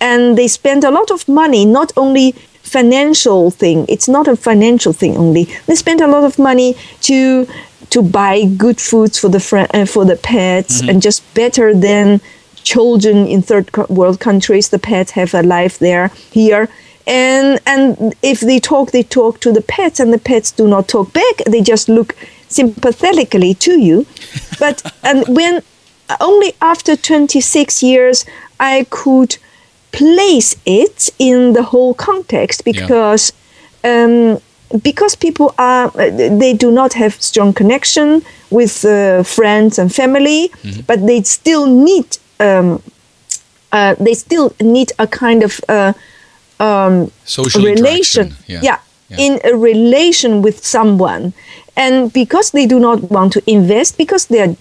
And 0.00 0.36
they 0.36 0.48
spend 0.48 0.84
a 0.84 0.90
lot 0.90 1.10
of 1.10 1.26
money 1.28 1.64
not 1.64 1.92
only 1.96 2.32
financial 2.62 3.50
thing. 3.50 3.86
It's 3.88 4.08
not 4.08 4.26
a 4.28 4.36
financial 4.36 4.92
thing 4.92 5.16
only. 5.16 5.44
They 5.66 5.74
spend 5.74 6.00
a 6.00 6.06
lot 6.06 6.24
of 6.24 6.38
money 6.38 6.76
to 7.02 7.46
to 7.90 8.02
buy 8.02 8.44
good 8.56 8.80
foods 8.80 9.18
for 9.18 9.28
the 9.28 9.38
fri 9.38 9.66
uh, 9.74 9.86
for 9.86 10.04
the 10.04 10.16
pets 10.16 10.80
and 10.80 11.00
just 11.00 11.22
better 11.34 11.74
than 11.74 12.20
children 12.64 13.26
in 13.26 13.42
third 13.42 13.66
world 13.88 14.18
countries. 14.18 14.70
The 14.70 14.78
pets 14.78 15.12
have 15.12 15.34
a 15.34 15.42
life 15.42 15.78
there 15.78 16.08
here 16.32 16.68
and 17.06 17.60
and 17.66 18.14
if 18.22 18.40
they 18.40 18.58
talk 18.60 18.90
they 18.90 19.02
talk 19.02 19.40
to 19.40 19.52
the 19.52 19.60
pets 19.62 20.00
and 20.00 20.12
the 20.12 20.18
pets 20.18 20.50
do 20.52 20.66
not 20.66 20.88
talk 20.88 21.12
back. 21.12 21.36
They 21.46 21.60
just 21.60 21.88
look 21.88 22.14
sympathetically 22.48 23.54
to 23.54 23.78
you. 23.78 24.06
But 24.58 24.82
and 25.02 25.24
when 25.28 25.62
only 26.20 26.52
after 26.60 26.96
26 26.96 27.82
years 27.82 28.24
I 28.60 28.86
could 28.90 29.36
place 29.92 30.56
it 30.66 31.10
in 31.18 31.52
the 31.52 31.62
whole 31.62 31.94
context 31.94 32.64
because 32.64 33.32
um, 33.84 34.38
because 34.82 35.14
people 35.14 35.54
are 35.58 35.90
they 35.90 36.52
do 36.54 36.70
not 36.70 36.94
have 36.94 37.20
strong 37.20 37.52
connection 37.52 38.22
with 38.50 38.84
uh, 38.84 39.22
friends 39.22 39.78
and 39.78 39.94
family, 39.94 40.48
Mm-hmm. 40.62 40.80
but 40.86 41.06
they 41.06 41.22
still 41.22 41.66
need 41.66 42.18
um, 42.40 42.82
uh, 43.72 43.94
they 44.00 44.14
still 44.14 44.54
need 44.60 44.92
a 44.98 45.06
kind 45.06 45.42
of 45.42 45.60
uh, 45.68 45.92
um, 46.60 47.10
Social 47.24 47.62
relation. 47.62 48.34
yeah. 48.46 48.60
Yeah. 48.62 48.78
Yeah. 49.10 49.18
in 49.26 49.40
a 49.44 49.54
relation 49.54 50.40
with 50.42 50.64
someone. 50.64 51.32
And 51.76 52.10
because 52.12 52.52
they 52.52 52.66
do 52.66 52.78
not 52.80 53.10
want 53.10 53.32
to 53.34 53.42
invest, 53.46 53.98
because 53.98 54.26
they 54.26 54.40
are 54.40 54.54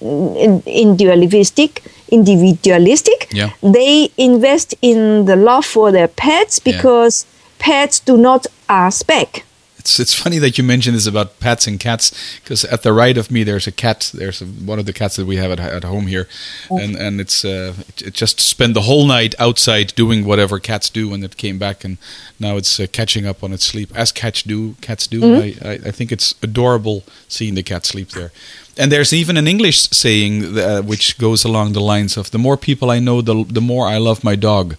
individualistic, 0.65 1.81
individualistic, 2.11 3.27
Yeah. 3.31 3.49
they 3.61 4.11
invest 4.17 4.75
in 4.81 5.25
the 5.25 5.35
love 5.35 5.65
for 5.65 5.91
their 5.91 6.07
pets 6.07 6.59
because 6.59 7.25
pets 7.59 7.99
do 7.99 8.17
not 8.17 8.47
ask 8.67 9.05
back. 9.07 9.43
It's 9.83 9.99
it's 9.99 10.13
funny 10.13 10.39
that 10.39 10.57
you 10.57 10.63
mentioned 10.63 10.95
this 10.95 11.07
about 11.07 11.41
pets 11.41 11.67
and 11.67 11.77
cats 11.77 12.13
because 12.39 12.63
at 12.63 12.83
the 12.83 12.93
right 12.93 13.17
of 13.17 13.29
me 13.29 13.43
there's 13.43 13.67
a 13.67 13.71
cat. 13.71 14.11
There's 14.13 14.41
a, 14.41 14.45
one 14.45 14.79
of 14.79 14.85
the 14.85 14.93
cats 14.93 15.17
that 15.17 15.25
we 15.25 15.35
have 15.35 15.51
at, 15.51 15.59
at 15.59 15.83
home 15.83 16.07
here, 16.07 16.25
and 16.69 16.95
and 16.95 17.19
it's 17.19 17.43
uh, 17.43 17.73
it, 17.89 18.01
it 18.01 18.13
just 18.13 18.39
spent 18.39 18.75
the 18.75 18.83
whole 18.83 19.05
night 19.05 19.35
outside 19.39 19.93
doing 19.95 20.23
whatever 20.23 20.57
cats 20.57 20.89
do, 20.89 21.09
when 21.09 21.21
it 21.21 21.35
came 21.35 21.59
back 21.59 21.83
and 21.83 21.97
now 22.39 22.55
it's 22.55 22.79
uh, 22.79 22.87
catching 22.93 23.25
up 23.25 23.43
on 23.43 23.51
its 23.51 23.65
sleep 23.65 23.89
as 23.93 24.13
cats 24.13 24.43
do. 24.43 24.75
Cats 24.79 25.05
do. 25.05 25.19
I, 25.35 25.55
I, 25.61 25.71
I 25.71 25.91
think 25.91 26.13
it's 26.13 26.33
adorable 26.41 27.03
seeing 27.27 27.55
the 27.55 27.63
cat 27.63 27.85
sleep 27.85 28.11
there. 28.11 28.31
And 28.77 28.89
there's 28.89 29.11
even 29.11 29.35
an 29.37 29.47
English 29.47 29.89
saying 29.91 30.57
uh, 30.57 30.81
which 30.81 31.17
goes 31.17 31.43
along 31.43 31.73
the 31.73 31.81
lines 31.81 32.15
of 32.17 32.31
the 32.31 32.39
more 32.39 32.55
people 32.55 32.89
I 32.89 32.99
know, 32.99 33.21
the 33.21 33.43
the 33.43 33.61
more 33.61 33.85
I 33.95 33.97
love 33.97 34.23
my 34.23 34.37
dog. 34.37 34.77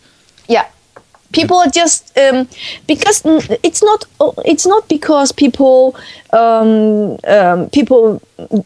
Yeah. 0.48 0.68
People 1.40 1.56
are 1.56 1.70
just 1.70 2.16
um, 2.18 2.48
because 2.86 3.22
it's 3.62 3.82
not 3.82 4.04
it's 4.44 4.66
not 4.66 4.88
because 4.88 5.32
people 5.32 5.94
um, 6.32 7.16
um, 7.36 7.68
people 7.70 8.20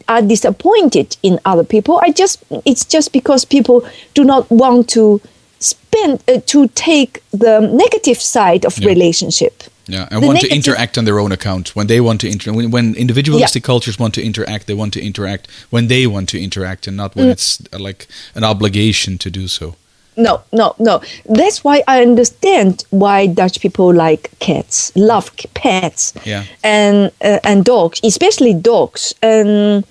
are 0.07 0.21
disappointed 0.21 1.17
in 1.23 1.39
other 1.45 1.63
people. 1.63 1.99
I 2.07 2.11
just 2.11 2.43
it's 2.65 2.85
just 2.95 3.11
because 3.13 3.45
people 3.45 3.77
do 4.13 4.23
not 4.23 4.49
want 4.49 4.87
to 4.89 5.19
spend 5.59 6.23
uh, 6.27 6.39
to 6.45 6.67
take 6.69 7.21
the 7.31 7.59
negative 7.59 8.21
side 8.21 8.65
of 8.65 8.77
Yeah. 8.77 8.87
relationship. 8.93 9.63
Yeah, 9.87 10.07
and 10.11 10.21
The 10.21 10.27
want 10.27 10.39
to 10.41 10.47
interact 10.53 10.97
on 10.97 11.05
their 11.05 11.19
own 11.19 11.31
account 11.31 11.75
when 11.75 11.87
they 11.87 11.99
want 11.99 12.21
to 12.21 12.27
inter. 12.27 12.53
When, 12.53 12.69
when 12.71 12.93
individualistic 12.95 13.63
cultures 13.63 13.97
want 13.97 14.13
to 14.13 14.21
interact, 14.21 14.67
they 14.67 14.75
want 14.75 14.93
to 14.93 14.99
interact 15.01 15.47
when 15.71 15.87
they 15.87 16.05
want 16.05 16.29
to 16.29 16.37
interact, 16.37 16.87
and 16.87 16.95
not 16.95 17.15
when 17.15 17.25
Mm. 17.27 17.31
it's 17.31 17.59
uh, 17.73 17.79
like 17.79 18.07
an 18.35 18.43
obligation 18.43 19.17
to 19.17 19.29
do 19.31 19.47
so. 19.47 19.75
No, 20.19 20.41
no, 20.51 20.75
no. 20.79 21.01
That's 21.25 21.63
why 21.63 21.81
I 21.87 22.01
understand 22.01 22.83
why 22.91 23.27
Dutch 23.27 23.59
people 23.61 23.93
like 23.93 24.29
cats, 24.39 24.91
love 24.95 25.31
pets, 25.53 26.13
Yeah. 26.25 26.43
and 26.63 27.11
uh, 27.23 27.39
and 27.43 27.63
dogs, 27.65 27.99
especially 28.03 28.53
dogs. 28.53 29.15
And 29.21 29.83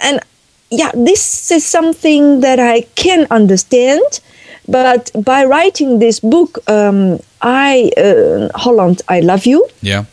and 0.00 0.20
yeah, 0.70 0.90
this 0.94 1.50
is 1.50 1.66
something 1.66 2.40
that 2.40 2.58
I 2.58 2.82
can 2.94 3.26
understand. 3.30 4.20
But 4.68 5.10
by 5.24 5.44
writing 5.44 5.98
this 5.98 6.20
book, 6.20 6.58
um, 6.68 7.18
I 7.42 7.90
uh, 7.96 8.48
Holland, 8.58 9.02
I 9.08 9.20
love 9.20 9.44
you. 9.46 9.66
Yeah, 9.82 10.04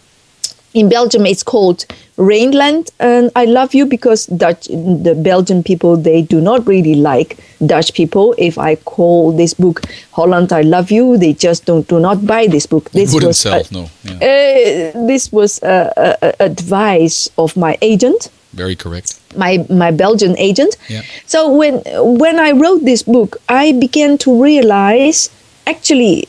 In 0.77 0.89
Belgium, 0.89 1.25
it's 1.25 1.41
called 1.41 1.85
Rainland, 2.17 2.91
and 2.99 3.31
I 3.35 3.45
love 3.45 3.73
you 3.73 3.87
because 3.87 4.27
Dutch, 4.27 4.67
the 4.67 5.15
Belgian 5.17 5.63
people, 5.63 5.97
they 5.97 6.21
do 6.21 6.39
not 6.39 6.67
really 6.67 6.93
like 6.93 7.37
Dutch 7.65 7.93
people. 7.93 8.35
If 8.37 8.59
I 8.59 8.75
call 8.75 9.31
this 9.31 9.55
book 9.55 9.81
Holland, 10.11 10.53
I 10.53 10.61
love 10.61 10.91
you, 10.91 11.17
they 11.17 11.33
just 11.33 11.65
don't 11.65 11.87
do 11.87 11.99
not 11.99 12.27
buy 12.27 12.45
this 12.45 12.67
book. 12.67 12.91
This 12.91 13.11
wouldn't 13.11 13.29
was 13.29 13.39
sell. 13.39 13.61
a- 13.61 13.73
no, 13.73 13.89
yeah. 14.03 14.91
uh, 14.93 15.07
this 15.07 15.31
was 15.31 15.61
uh, 15.63 15.91
uh, 16.21 16.31
advice 16.39 17.27
of 17.37 17.57
my 17.57 17.75
agent 17.81 18.29
very 18.53 18.75
correct. 18.75 19.19
my 19.35 19.65
my 19.69 19.91
Belgian 19.91 20.35
agent. 20.37 20.77
Yeah. 20.89 21.01
So 21.25 21.39
when 21.59 21.81
when 22.19 22.39
I 22.39 22.51
wrote 22.51 22.81
this 22.85 23.01
book, 23.03 23.37
I 23.49 23.73
began 23.73 24.17
to 24.19 24.29
realize 24.43 25.29
actually 25.65 26.27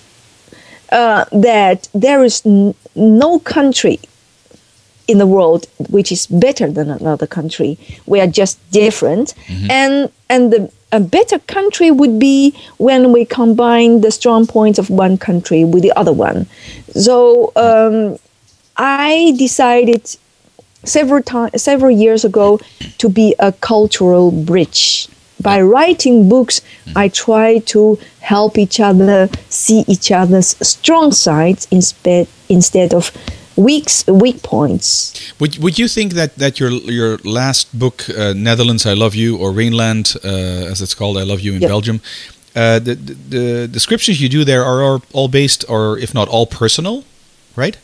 uh, 0.93 1.25
that 1.33 1.89
there 1.95 2.25
is 2.25 2.43
n- 2.47 2.75
no 2.95 3.39
country 3.39 3.99
in 5.09 5.19
the 5.19 5.27
world 5.27 5.67
which 5.89 6.13
is 6.13 6.27
better 6.27 6.71
than 6.71 6.91
another 6.91 7.27
country. 7.27 7.79
We 8.07 8.21
are 8.21 8.27
just 8.27 8.59
different, 8.71 9.35
and 9.71 10.11
and 10.29 10.53
the 10.53 10.71
a 10.93 11.01
better 11.01 11.39
country 11.41 11.91
would 11.91 12.19
be 12.19 12.55
when 12.79 13.13
we 13.13 13.25
combine 13.25 14.01
the 14.01 14.11
strong 14.11 14.47
points 14.47 14.79
of 14.79 14.89
one 14.89 15.19
country 15.19 15.65
with 15.65 15.83
the 15.83 15.93
other 15.93 16.13
one. 16.13 16.47
So 16.95 17.53
um, 17.57 18.19
I 18.77 19.35
decided 19.37 20.17
several 20.85 21.23
times 21.23 21.63
several 21.63 21.91
years 21.91 22.25
ago 22.25 22.61
to 22.99 23.09
be 23.09 23.35
a 23.39 23.53
cultural 23.53 24.31
bridge. 24.31 25.09
By 25.41 25.61
writing 25.61 26.29
books 26.29 26.61
i 26.97 27.09
try 27.09 27.59
to 27.73 27.99
help 28.21 28.59
each 28.59 28.81
other 28.81 29.29
see 29.49 29.85
each 29.87 30.11
other's 30.11 30.57
strong 30.67 31.13
sides 31.13 31.69
instead 31.71 32.27
instead 32.49 32.93
of 32.93 33.13
weak 33.67 33.89
weak 34.23 34.41
points 34.43 35.13
Would 35.41 35.59
Would 35.63 35.79
you 35.79 35.89
think 35.89 36.13
that 36.15 36.31
that 36.37 36.59
your 36.61 36.71
your 36.99 37.19
last 37.25 37.67
book, 37.73 38.05
uh, 38.09 38.33
Netherlands, 38.35 38.85
I 38.87 38.95
Love 38.95 39.17
You, 39.17 39.37
or 39.43 39.53
Rainland, 39.55 40.17
uh, 40.25 40.71
as 40.73 40.81
it's 40.81 40.95
called, 40.95 41.17
I 41.23 41.25
Love 41.27 41.41
You 41.45 41.55
in 41.55 41.61
Yeah. 41.63 41.71
Belgium, 41.73 42.01
uh, 42.57 42.79
the, 42.85 42.95
the 42.95 43.15
the 43.31 43.69
descriptions 43.73 44.19
you 44.21 44.29
do 44.29 44.45
there 44.45 44.63
are 44.65 44.83
all- 44.83 45.03
all 45.13 45.29
based, 45.29 45.65
or 45.69 45.99
if 45.99 46.13
not 46.13 46.29
all 46.29 46.47
personal, 46.47 47.03
right? 47.57 47.77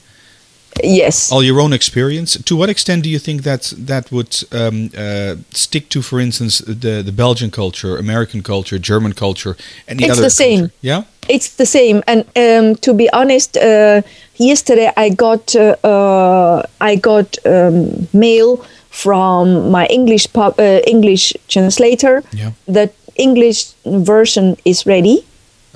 yes 0.83 1.31
all 1.33 1.43
your 1.45 1.61
own 1.61 1.73
experience. 1.73 2.39
To 2.45 2.57
what 2.57 2.69
extent 2.69 3.05
do 3.05 3.09
you 3.09 3.21
think 3.21 3.43
that 3.43 3.73
that 3.87 4.11
would 4.11 4.35
um, 4.53 4.91
uh, 4.97 5.37
stick 5.53 5.89
to, 5.89 6.03
for 6.03 6.19
instance, 6.21 6.59
the 6.67 7.03
the 7.05 7.13
Belgian 7.13 7.51
culture, 7.51 7.97
American 7.99 8.43
culture, 8.43 8.79
German 8.81 9.13
culture, 9.15 9.55
any 9.89 10.05
It's 10.05 10.19
the 10.21 10.31
same. 10.31 10.59
culture? 10.59 10.75
Yeah. 10.81 11.03
it's 11.29 11.49
the 11.57 11.65
same 11.67 12.03
and 12.07 12.21
um, 12.37 12.75
to 12.81 12.93
be 12.95 13.07
honest 13.13 13.57
uh, 13.57 14.01
yesterday 14.39 14.91
i 14.97 15.09
got 15.09 15.55
uh, 15.57 15.77
uh, 15.85 16.63
i 16.81 16.97
got 16.97 17.37
um, 17.47 18.09
mail 18.13 18.57
from 18.91 19.71
my 19.71 19.87
english 19.87 20.27
pub, 20.33 20.55
uh, 20.59 20.81
english 20.87 21.33
translator 21.49 22.23
Yeah. 22.33 22.51
the 22.67 22.91
english 23.17 23.67
version 23.85 24.57
is 24.65 24.87
ready 24.87 25.25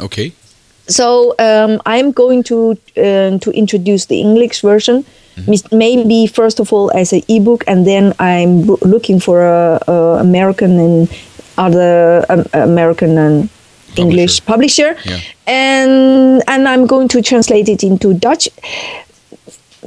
Okay. 0.00 0.32
so 0.86 1.34
um, 1.38 1.80
i'm 1.86 2.12
going 2.12 2.42
to 2.44 2.76
um 2.96 3.38
to 3.40 3.50
introduce 3.52 4.06
the 4.06 4.20
english 4.20 4.60
version 4.62 5.04
mis- 5.46 5.70
maybe 5.72 6.26
first 6.26 6.60
of 6.60 6.72
all 6.72 6.90
as 6.94 7.12
an 7.12 7.22
ebook 7.28 7.62
and 7.66 7.86
then 7.86 8.12
i'm 8.18 8.66
bo- 8.66 8.78
looking 8.82 9.20
for 9.20 9.42
a, 9.42 9.78
a 9.86 9.94
american 10.20 10.78
and 10.78 11.08
other 11.56 12.24
um, 12.30 12.44
american 12.52 13.18
and 13.18 13.48
english 13.96 14.44
publisher 14.44 14.96
Yeah. 15.04 15.20
and 15.46 16.42
and 16.46 16.68
i'm 16.68 16.86
going 16.86 17.08
to 17.08 17.22
translate 17.22 17.68
it 17.68 17.82
into 17.82 18.14
dutch 18.14 18.48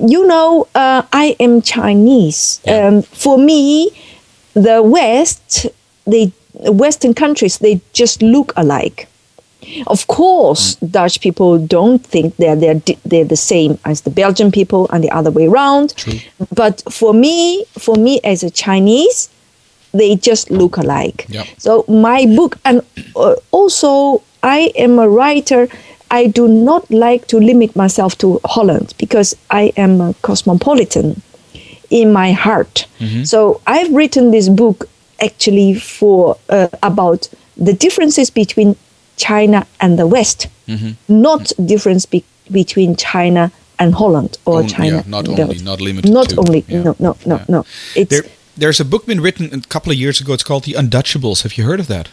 you 0.08 0.26
know 0.28 0.68
uh, 0.76 1.04
i 1.14 1.36
am 1.40 1.62
chinese 1.62 2.60
Yeah. 2.66 2.88
um, 2.88 3.02
for 3.04 3.38
me 3.38 3.90
the 4.54 4.82
west 4.82 5.68
the 6.06 6.32
western 6.54 7.14
countries 7.14 7.58
they 7.60 7.80
just 7.94 8.22
look 8.22 8.54
alike 8.56 9.08
of 9.86 10.08
course, 10.08 10.74
Dutch 10.78 11.22
people 11.22 11.60
don't 11.60 12.04
think 12.04 12.36
they're, 12.38 12.56
they're, 12.56 12.82
they're 13.06 13.24
the 13.26 13.38
same 13.38 13.78
as 13.86 14.02
the 14.02 14.10
Belgian 14.10 14.52
people 14.52 14.88
and 14.90 15.04
the 15.04 15.12
other 15.12 15.30
way 15.30 15.46
around. 15.46 15.96
True. 15.96 16.18
But 16.54 16.82
for 16.92 17.14
me, 17.14 17.64
for 17.78 17.96
me 17.96 18.20
as 18.24 18.42
a 18.42 18.50
Chinese, 18.50 19.30
they 19.94 20.16
just 20.16 20.50
look 20.52 20.78
alike. 20.78 21.26
Yep. 21.30 21.48
So 21.58 21.86
my 21.88 22.26
book, 22.36 22.58
and 22.66 22.82
uh, 23.16 23.36
also 23.52 24.22
I 24.44 24.72
am 24.76 25.00
a 25.00 25.08
writer. 25.10 25.68
I 26.14 26.28
do 26.28 26.48
not 26.48 26.90
like 26.92 27.28
to 27.28 27.38
limit 27.40 27.76
myself 27.76 28.18
to 28.18 28.40
Holland 28.44 28.94
because 28.98 29.36
I 29.50 29.72
am 29.78 30.02
a 30.02 30.14
cosmopolitan 30.22 31.22
in 31.90 32.12
my 32.14 32.32
heart. 32.34 32.86
So 33.24 33.62
I've 33.66 33.94
written 33.94 34.32
this 34.32 34.50
book 34.50 34.88
actually 35.24 35.76
for 35.80 36.38
uh, 36.50 36.68
about 36.84 37.30
the 37.58 37.74
differences 37.74 38.30
between 38.30 38.76
China 39.18 39.66
and 39.80 39.98
the 40.00 40.06
West, 40.08 40.48
not 41.08 41.52
difference 41.66 42.06
be- 42.06 42.24
between 42.52 42.96
China 42.96 43.52
and 43.80 43.94
Holland 43.96 44.38
or 44.46 44.58
Only- 44.60 44.70
China. 44.70 44.96
yeah, 44.96 45.04
not 45.08 45.28
only, 45.28 45.60
not 45.64 45.82
limited 45.82 46.12
Not 46.12 46.30
to, 46.30 46.40
only, 46.40 46.64
yeah. 46.68 46.84
no, 46.84 46.96
no, 47.00 47.16
no, 47.26 47.36
Yeah. 47.38 47.46
no. 47.48 47.66
It's 47.96 48.10
There, 48.10 48.24
there's 48.58 48.80
a 48.80 48.86
book 48.86 49.06
been 49.06 49.22
written 49.22 49.54
a 49.54 49.62
couple 49.62 49.92
of 49.92 49.98
years 49.98 50.22
ago. 50.22 50.34
It's 50.34 50.44
called 50.44 50.64
The 50.66 50.74
Undutchables. 50.74 51.44
Have 51.44 51.58
you 51.58 51.64
heard 51.66 51.80
of 51.80 51.88
that? 51.88 52.10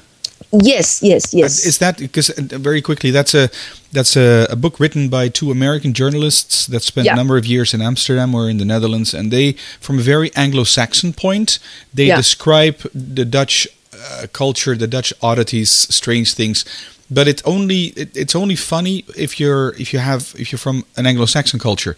yes, 0.53 1.03
yes, 1.03 1.35
yes. 1.35 1.67
Is 1.67 1.79
that 1.79 1.99
because 1.99 2.31
uh, 2.31 2.59
very 2.59 2.81
quickly 2.81 3.11
that's 3.11 3.35
a 3.35 3.51
that's 3.93 4.17
a, 4.17 4.47
a 4.51 4.57
book 4.57 4.79
written 4.81 5.09
by 5.09 5.29
two 5.29 5.51
American 5.51 5.93
journalists 5.93 6.67
that 6.67 6.83
spent 6.83 7.07
Yeah. 7.07 7.15
a 7.15 7.17
number 7.17 7.37
of 7.37 7.45
years 7.45 7.75
in 7.75 7.83
Amsterdam 7.83 8.35
or 8.35 8.49
in 8.49 8.59
the 8.59 8.65
Netherlands, 8.65 9.15
and 9.15 9.31
they, 9.33 9.53
from 9.81 9.99
a 9.99 10.03
very 10.03 10.31
Anglo-Saxon 10.37 11.13
point, 11.15 11.59
they 11.93 12.07
Yeah. 12.07 12.17
describe 12.17 12.77
the 12.95 13.25
Dutch 13.25 13.67
uh, 13.93 14.27
culture, 14.33 14.77
the 14.77 14.87
Dutch 14.87 15.13
oddities, 15.21 15.71
strange 15.95 16.35
things, 16.35 16.65
but 17.11 17.29
it 17.29 17.43
only 17.45 17.93
it, 17.97 18.17
it's 18.17 18.35
only 18.35 18.57
funny 18.57 19.05
if 19.17 19.39
you're 19.41 19.71
if 19.79 19.93
you 19.93 19.99
have 19.99 20.35
if 20.39 20.53
you're 20.53 20.59
from 20.59 20.85
an 20.97 21.07
Anglo-Saxon 21.07 21.59
culture, 21.59 21.97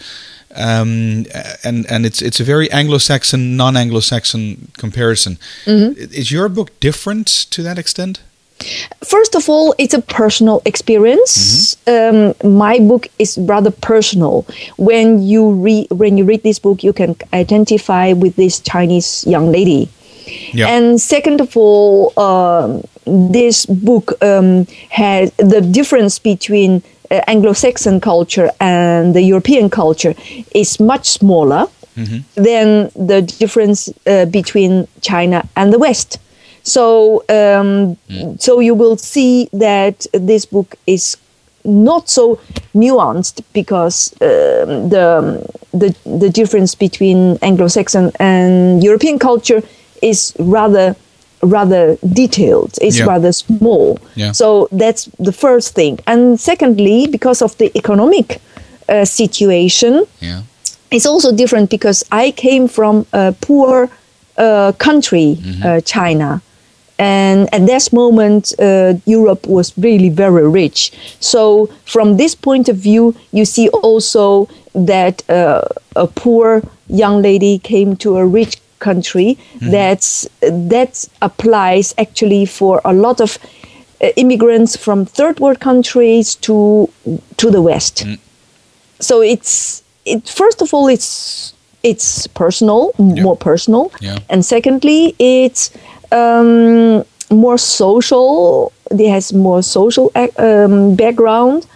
um, 0.55 1.27
and 1.65 1.91
and 1.91 2.07
it's 2.07 2.23
it's 2.23 2.41
a 2.41 2.45
very 2.45 2.71
Anglo-Saxon 2.71 3.57
non-Anglo-Saxon 3.57 4.73
comparison. 4.79 5.39
Mm-hmm. 5.65 6.13
Is 6.13 6.31
your 6.31 6.49
book 6.49 6.79
different 6.81 7.27
to 7.51 7.63
that 7.63 7.79
extent? 7.79 8.21
First 9.03 9.35
of 9.35 9.49
all, 9.49 9.75
it's 9.79 9.95
a 9.95 10.03
personal 10.03 10.61
experience. 10.67 11.77
Um, 11.87 12.35
my 12.45 12.79
book 12.79 13.09
is 13.19 13.39
rather 13.39 13.71
personal. 13.71 14.45
When 14.77 15.23
you 15.23 15.53
read 15.53 15.89
when 15.91 16.19
you 16.19 16.25
read 16.25 16.43
this 16.43 16.59
book, 16.59 16.85
you 16.85 16.93
can 16.93 17.17
identify 17.33 18.13
with 18.13 18.37
this 18.37 18.61
Chinese 18.61 19.25
young 19.27 19.51
lady. 19.51 19.89
Yeah. 20.53 20.69
And 20.69 21.01
second 21.01 21.41
of 21.41 21.57
all, 21.57 22.13
um, 22.19 22.85
this 23.07 23.67
book 23.67 24.13
um, 24.23 24.67
has 24.91 25.33
the 25.33 25.61
difference 25.61 26.19
between 26.19 26.83
uh, 27.11 27.21
Anglo-Saxon 27.27 28.01
culture 28.01 28.51
and 28.61 29.15
the 29.15 29.23
European 29.23 29.71
culture 29.71 30.15
is 30.55 30.79
much 30.79 31.09
smaller 31.09 31.67
than 32.35 32.91
the 32.95 33.23
difference 33.23 33.89
uh, 34.07 34.25
between 34.27 34.87
China 35.01 35.49
and 35.57 35.73
the 35.73 35.79
West. 35.79 36.19
So, 36.63 37.25
um, 37.29 37.97
so 38.39 38.61
you 38.61 38.75
will 38.75 38.97
see 38.97 39.49
that 39.53 40.07
this 40.13 40.45
book 40.45 40.77
is 40.87 41.17
not 41.65 42.09
so 42.09 42.39
nuanced 42.75 43.43
because 43.53 44.13
um, 44.23 44.89
the 44.89 45.47
the 45.73 45.95
the 46.05 46.31
difference 46.31 46.75
between 46.75 47.39
Anglo-Saxon 47.43 48.13
and 48.19 48.83
European 48.83 49.19
culture 49.19 49.63
is 50.03 50.35
rather 50.39 50.97
rather 51.43 51.97
detailed. 52.13 52.79
It's 52.81 52.99
Yeah. 52.99 53.07
rather 53.09 53.33
small. 53.33 53.99
Yeah. 54.17 54.33
So 54.33 54.69
that's 54.73 55.09
the 55.19 55.33
first 55.33 55.75
thing. 55.75 55.99
And 56.07 56.39
secondly, 56.41 57.07
because 57.07 57.43
of 57.45 57.57
the 57.59 57.71
economic 57.75 58.41
uh, 58.89 59.05
situation, 59.05 60.05
Yeah. 60.21 60.41
it's 60.91 61.07
also 61.07 61.33
different 61.33 61.71
because 61.71 62.05
I 62.11 62.33
came 62.33 62.69
from 62.69 63.07
a 63.13 63.33
poor 63.41 63.89
uh, 64.37 64.73
country, 64.79 65.39
uh, 65.65 65.81
China. 65.85 66.41
And 66.99 67.49
at 67.53 67.67
that 67.67 67.93
moment, 67.93 68.53
uh, 68.59 68.95
Europe 69.07 69.47
was 69.47 69.73
really 69.79 70.11
very 70.11 70.47
rich. 70.49 70.93
So, 71.21 71.69
from 71.85 72.17
this 72.17 72.35
point 72.35 72.69
of 72.69 72.77
view, 72.77 73.15
you 73.33 73.45
see 73.45 73.69
also 73.69 74.49
that 74.75 75.23
uh, 75.31 75.63
a 75.97 76.07
poor 76.07 76.63
young 76.89 77.23
lady 77.23 77.59
came 77.59 77.97
to 77.97 78.17
a 78.17 78.27
rich 78.27 78.57
country. 78.81 79.37
That's 79.61 80.29
that 80.41 81.09
applies 81.21 81.95
actually 81.99 82.47
for 82.47 82.81
a 82.85 82.93
lot 82.93 83.21
of 83.21 83.39
uh, 84.03 84.09
immigrants 84.17 84.77
from 84.77 85.05
third 85.07 85.39
world 85.41 85.59
countries 85.61 86.35
to 86.37 86.89
to 87.37 87.51
the 87.51 87.61
West 87.63 88.05
so 89.01 89.23
it's 89.23 89.83
it 90.05 90.29
first 90.29 90.63
of 90.63 90.75
all 90.75 90.89
it's 90.89 91.53
it's 91.83 92.27
personal 92.29 92.91
Yeah. 92.99 93.23
more 93.23 93.37
personal 93.37 93.91
Yeah. 94.01 94.19
and 94.29 94.45
secondly 94.45 95.15
it's 95.19 95.71
um, 96.13 97.05
more 97.31 97.59
social 97.59 98.73
it 98.91 99.11
has 99.11 99.33
more 99.33 99.63
social 99.63 100.11
um, 100.39 100.95
background 100.97 101.67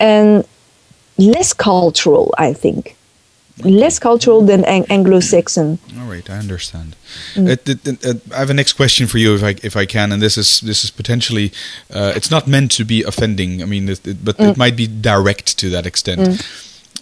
and 0.00 0.44
less 1.18 1.52
cultural 1.54 2.32
i 2.38 2.52
think 2.54 2.93
less 3.62 3.98
cultural 4.00 4.42
than 4.46 4.64
Ang- 4.64 4.86
anglo-saxon 4.90 5.78
All 6.00 6.10
right, 6.10 6.28
I 6.28 6.38
understand. 6.38 6.96
Mm. 7.34 7.64
Th- 7.64 7.82
th- 7.82 8.04
uh, 8.04 8.14
I 8.34 8.38
have 8.38 8.50
a 8.50 8.54
next 8.54 8.72
question 8.72 9.06
for 9.06 9.18
you, 9.18 9.34
if 9.36 9.42
I 9.44 9.54
if 9.62 9.76
I 9.76 9.86
can, 9.86 10.12
and 10.12 10.20
this 10.20 10.36
is 10.36 10.60
this 10.60 10.84
is 10.84 10.90
potentially 10.90 11.52
uh, 11.94 12.12
it's 12.16 12.30
not 12.30 12.46
meant 12.46 12.72
to 12.76 12.84
be 12.84 13.04
offending. 13.06 13.62
I 13.62 13.66
mean, 13.66 13.88
it, 13.88 14.06
it- 14.06 14.24
but 14.24 14.36
Mm. 14.38 14.50
it 14.50 14.56
might 14.56 14.76
be 14.76 14.86
direct 14.88 15.56
to 15.58 15.70
that 15.70 15.86
extent. 15.86 16.44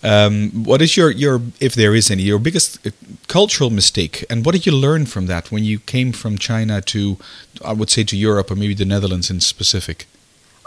Um, 0.05 0.51
what 0.67 0.83
is 0.83 0.97
your 0.97 1.11
your 1.13 1.41
if 1.61 1.75
there 1.75 1.95
is 1.97 2.11
any 2.11 2.23
your 2.23 2.39
biggest 2.41 2.79
uh, 2.87 2.91
cultural 3.29 3.71
mistake, 3.71 4.25
and 4.31 4.45
what 4.45 4.53
did 4.55 4.67
you 4.67 4.73
learn 4.81 5.07
from 5.07 5.27
that 5.27 5.51
when 5.53 5.65
you 5.65 5.79
came 5.79 6.13
from 6.13 6.37
China 6.39 6.81
to 6.81 7.17
I 7.65 7.73
would 7.73 7.89
say 7.91 8.05
to 8.05 8.17
Europe 8.17 8.51
or 8.53 8.57
maybe 8.57 8.75
the 8.75 8.85
Netherlands 8.85 9.31
in 9.31 9.41
specific? 9.41 10.07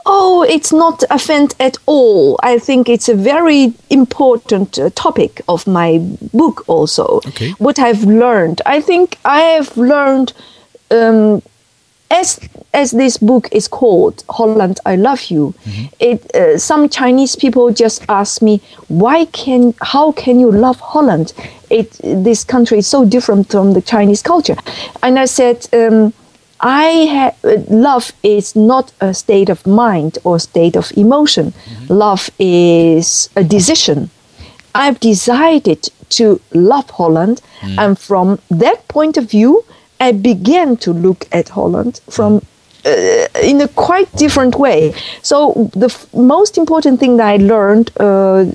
Oh, 0.07 0.43
it's 0.47 0.71
not 0.71 1.03
offend 1.09 1.55
at 1.59 1.77
all. 1.87 2.39
I 2.43 2.59
think 2.59 2.87
it's 2.89 3.09
a 3.09 3.15
very 3.15 3.73
important 3.89 4.77
uh, 4.77 4.89
topic 4.93 5.41
of 5.47 5.65
my 5.65 5.97
book. 6.33 6.63
Also, 6.67 7.21
Okay. 7.27 7.51
what 7.57 7.79
I've 7.79 8.03
learned, 8.03 8.61
I 8.67 8.81
think 8.81 9.17
I 9.25 9.39
have 9.57 9.75
learned, 9.77 10.33
um, 10.91 11.41
as 12.11 12.39
as 12.73 12.91
this 12.91 13.17
book 13.17 13.47
is 13.51 13.67
called 13.67 14.23
Holland, 14.29 14.79
I 14.85 14.95
Love 14.95 15.23
You. 15.31 15.53
It 15.99 16.21
uh, 16.35 16.57
some 16.59 16.87
Chinese 16.87 17.35
people 17.35 17.71
just 17.73 18.03
ask 18.07 18.41
me 18.41 18.59
why 18.89 19.25
can 19.25 19.73
how 19.81 20.11
can 20.11 20.39
you 20.39 20.51
love 20.51 20.79
Holland? 20.93 21.33
It 21.69 21.99
this 22.03 22.43
country 22.45 22.77
is 22.77 22.87
so 22.87 23.05
different 23.05 23.49
from 23.51 23.73
the 23.73 23.81
Chinese 23.81 24.21
culture, 24.21 24.55
and 25.01 25.17
I 25.17 25.25
said. 25.25 25.67
Um, 25.73 26.13
I 26.61 27.05
ha- 27.13 27.35
love 27.69 28.11
is 28.23 28.55
not 28.55 28.91
a 29.01 29.13
state 29.13 29.49
of 29.51 29.65
mind 29.67 30.17
or 30.23 30.39
state 30.39 30.75
of 30.77 30.91
emotion. 30.97 31.53
Love 31.89 32.29
is 32.39 33.29
a 33.35 33.43
decision. 33.43 34.09
I've 34.73 34.99
decided 34.99 35.89
to 36.09 36.39
love 36.53 36.89
Holland, 36.89 37.41
and 37.79 37.97
from 37.99 38.39
that 38.49 38.87
point 38.87 39.17
of 39.17 39.29
view, 39.31 39.63
I 39.99 40.11
began 40.13 40.77
to 40.77 40.93
look 40.93 41.27
at 41.31 41.49
Holland 41.49 41.99
from 42.09 42.41
uh, 42.85 43.27
in 43.43 43.61
a 43.61 43.67
quite 43.67 44.11
different 44.17 44.55
way. 44.55 44.93
So 45.21 45.69
the 45.75 45.85
f- 45.87 46.07
most 46.13 46.57
important 46.57 46.99
thing 46.99 47.17
that 47.17 47.27
I 47.27 47.37
learned 47.37 47.91
uh, 47.99 48.45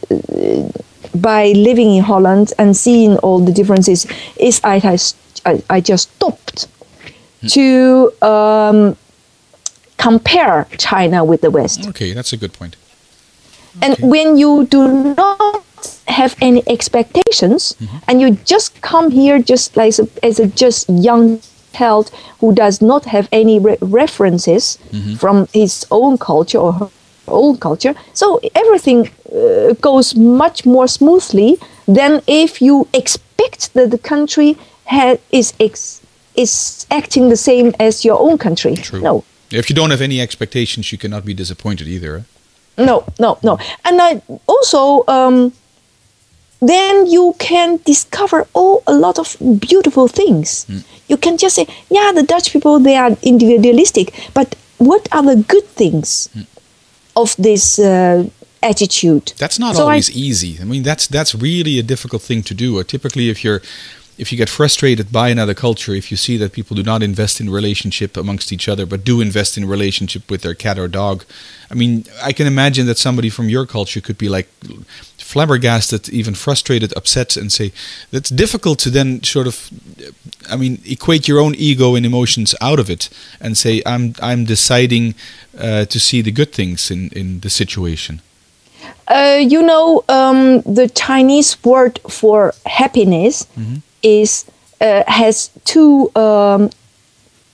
by 1.14 1.52
living 1.52 1.94
in 1.96 2.02
Holland 2.04 2.52
and 2.58 2.76
seeing 2.76 3.16
all 3.18 3.40
the 3.40 3.52
differences 3.52 4.06
is 4.36 4.60
I, 4.62 4.98
I, 5.44 5.62
I 5.68 5.80
just 5.80 6.10
stopped 6.16 6.68
to 7.48 8.12
um, 8.22 8.96
compare 9.96 10.66
China 10.78 11.24
with 11.24 11.40
the 11.40 11.50
West. 11.50 11.86
Okay, 11.88 12.12
that's 12.12 12.32
a 12.32 12.36
good 12.36 12.52
point. 12.52 12.76
And 13.82 13.96
when 14.00 14.36
you 14.36 14.66
do 14.66 15.14
not 15.14 15.62
have 16.08 16.34
any 16.40 16.62
expectations 16.66 17.76
and 18.08 18.20
you 18.20 18.32
just 18.44 18.80
come 18.82 19.10
here 19.10 19.38
just 19.38 19.76
like 19.76 19.88
as 19.88 20.00
a, 20.00 20.08
as 20.24 20.40
a 20.40 20.46
just 20.46 20.88
young 20.90 21.40
child 21.72 22.10
who 22.40 22.52
does 22.52 22.82
not 22.82 23.04
have 23.04 23.28
any 23.32 23.58
re- 23.60 23.78
references 23.80 24.76
from 25.18 25.46
his 25.54 25.86
own 25.90 26.18
culture 26.18 26.58
or 26.58 26.72
her 26.72 26.90
own 27.28 27.56
culture, 27.58 27.94
so 28.12 28.40
everything 28.56 29.08
uh, 29.32 29.72
goes 29.80 30.16
much 30.16 30.66
more 30.66 30.88
smoothly 30.88 31.56
than 31.86 32.20
if 32.26 32.60
you 32.60 32.88
expect 32.92 33.72
that 33.74 33.90
the 33.92 33.98
country 33.98 34.56
ha- 34.86 35.16
is 35.30 35.54
ex- 35.60 35.99
is 36.42 36.86
acting 36.90 37.28
the 37.30 37.36
same 37.36 37.72
as 37.78 38.04
your 38.04 38.18
own 38.20 38.36
country. 38.38 38.74
True. 38.76 39.00
No, 39.00 39.24
If 39.50 39.68
you 39.68 39.74
don't 39.76 39.90
have 39.90 40.04
any 40.04 40.20
expectations, 40.20 40.90
you 40.92 40.98
cannot 40.98 41.24
be 41.24 41.34
disappointed 41.34 41.86
either. 41.88 42.16
eh? 42.16 42.84
no, 42.84 43.04
no, 43.18 43.38
no. 43.42 43.58
And 43.84 44.00
I 44.00 44.22
also 44.46 45.04
um, 45.08 45.52
then 46.60 47.06
you 47.06 47.34
can 47.38 47.78
discover 47.84 48.46
all 48.52 48.82
a 48.86 48.92
lot 48.92 49.18
of 49.18 49.36
beautiful 49.60 50.08
things. 50.08 50.66
You 51.08 51.16
can 51.16 51.36
just 51.36 51.54
say, 51.56 51.66
yeah, 51.90 52.12
the 52.14 52.22
Dutch 52.22 52.52
people 52.52 52.78
they 52.78 52.96
are 52.96 53.16
individualistic, 53.22 54.12
but 54.34 54.54
what 54.78 55.08
are 55.12 55.22
the 55.22 55.36
good 55.48 55.66
things 55.76 56.28
of 57.16 57.34
this 57.36 57.78
uh, 57.78 58.24
attitude? 58.62 59.32
That's 59.38 59.58
not 59.58 59.74
So 59.76 59.82
I- 59.82 59.84
always 59.84 60.10
easy. 60.10 60.58
I 60.60 60.64
mean, 60.64 60.82
that's 60.84 61.06
that's 61.08 61.34
really 61.34 61.78
a 61.78 61.82
difficult 61.82 62.22
thing 62.22 62.42
to 62.44 62.54
do. 62.54 62.78
Or 62.78 62.84
typically, 62.84 63.28
if 63.30 63.38
you're 63.44 63.60
if 64.20 64.30
you 64.30 64.36
get 64.36 64.50
frustrated 64.50 65.10
by 65.10 65.30
another 65.30 65.54
culture, 65.54 65.94
if 65.94 66.10
you 66.10 66.16
see 66.16 66.36
that 66.36 66.52
people 66.52 66.76
do 66.76 66.82
not 66.82 67.02
invest 67.02 67.40
in 67.40 67.48
relationship 67.48 68.16
amongst 68.18 68.52
each 68.52 68.68
other, 68.68 68.84
but 68.84 69.02
do 69.02 69.22
invest 69.22 69.56
in 69.56 69.64
relationship 69.66 70.30
with 70.30 70.42
their 70.42 70.54
cat 70.54 70.78
or 70.78 70.88
dog, 70.88 71.24
I 71.70 71.74
mean, 71.74 72.04
I 72.22 72.32
can 72.32 72.46
imagine 72.46 72.86
that 72.86 72.98
somebody 72.98 73.30
from 73.30 73.48
your 73.48 73.64
culture 73.66 74.02
could 74.02 74.18
be 74.18 74.28
like 74.28 74.48
flabbergasted, 75.16 76.10
even 76.10 76.34
frustrated, 76.34 76.92
upset, 76.96 77.36
and 77.36 77.50
say 77.50 77.72
that's 78.10 78.28
difficult 78.28 78.78
to 78.80 78.90
then 78.90 79.22
sort 79.22 79.46
of, 79.46 79.70
I 80.50 80.56
mean, 80.56 80.82
equate 80.84 81.26
your 81.26 81.40
own 81.40 81.54
ego 81.54 81.94
and 81.94 82.04
emotions 82.04 82.54
out 82.60 82.78
of 82.78 82.90
it 82.90 83.08
and 83.40 83.56
say 83.56 83.82
I'm 83.86 84.14
I'm 84.20 84.44
deciding 84.44 85.14
uh, 85.58 85.84
to 85.86 85.98
see 85.98 86.20
the 86.22 86.32
good 86.32 86.52
things 86.52 86.90
in 86.90 87.08
in 87.20 87.40
the 87.40 87.50
situation. 87.50 88.20
Uh, 89.08 89.40
you 89.40 89.62
know, 89.62 90.04
um, 90.08 90.60
the 90.62 90.88
Chinese 90.88 91.56
word 91.64 91.98
for 92.08 92.54
happiness 92.66 93.46
is 94.02 94.44
uh, 94.80 95.02
has 95.06 95.50
two 95.64 96.10
um, 96.16 96.70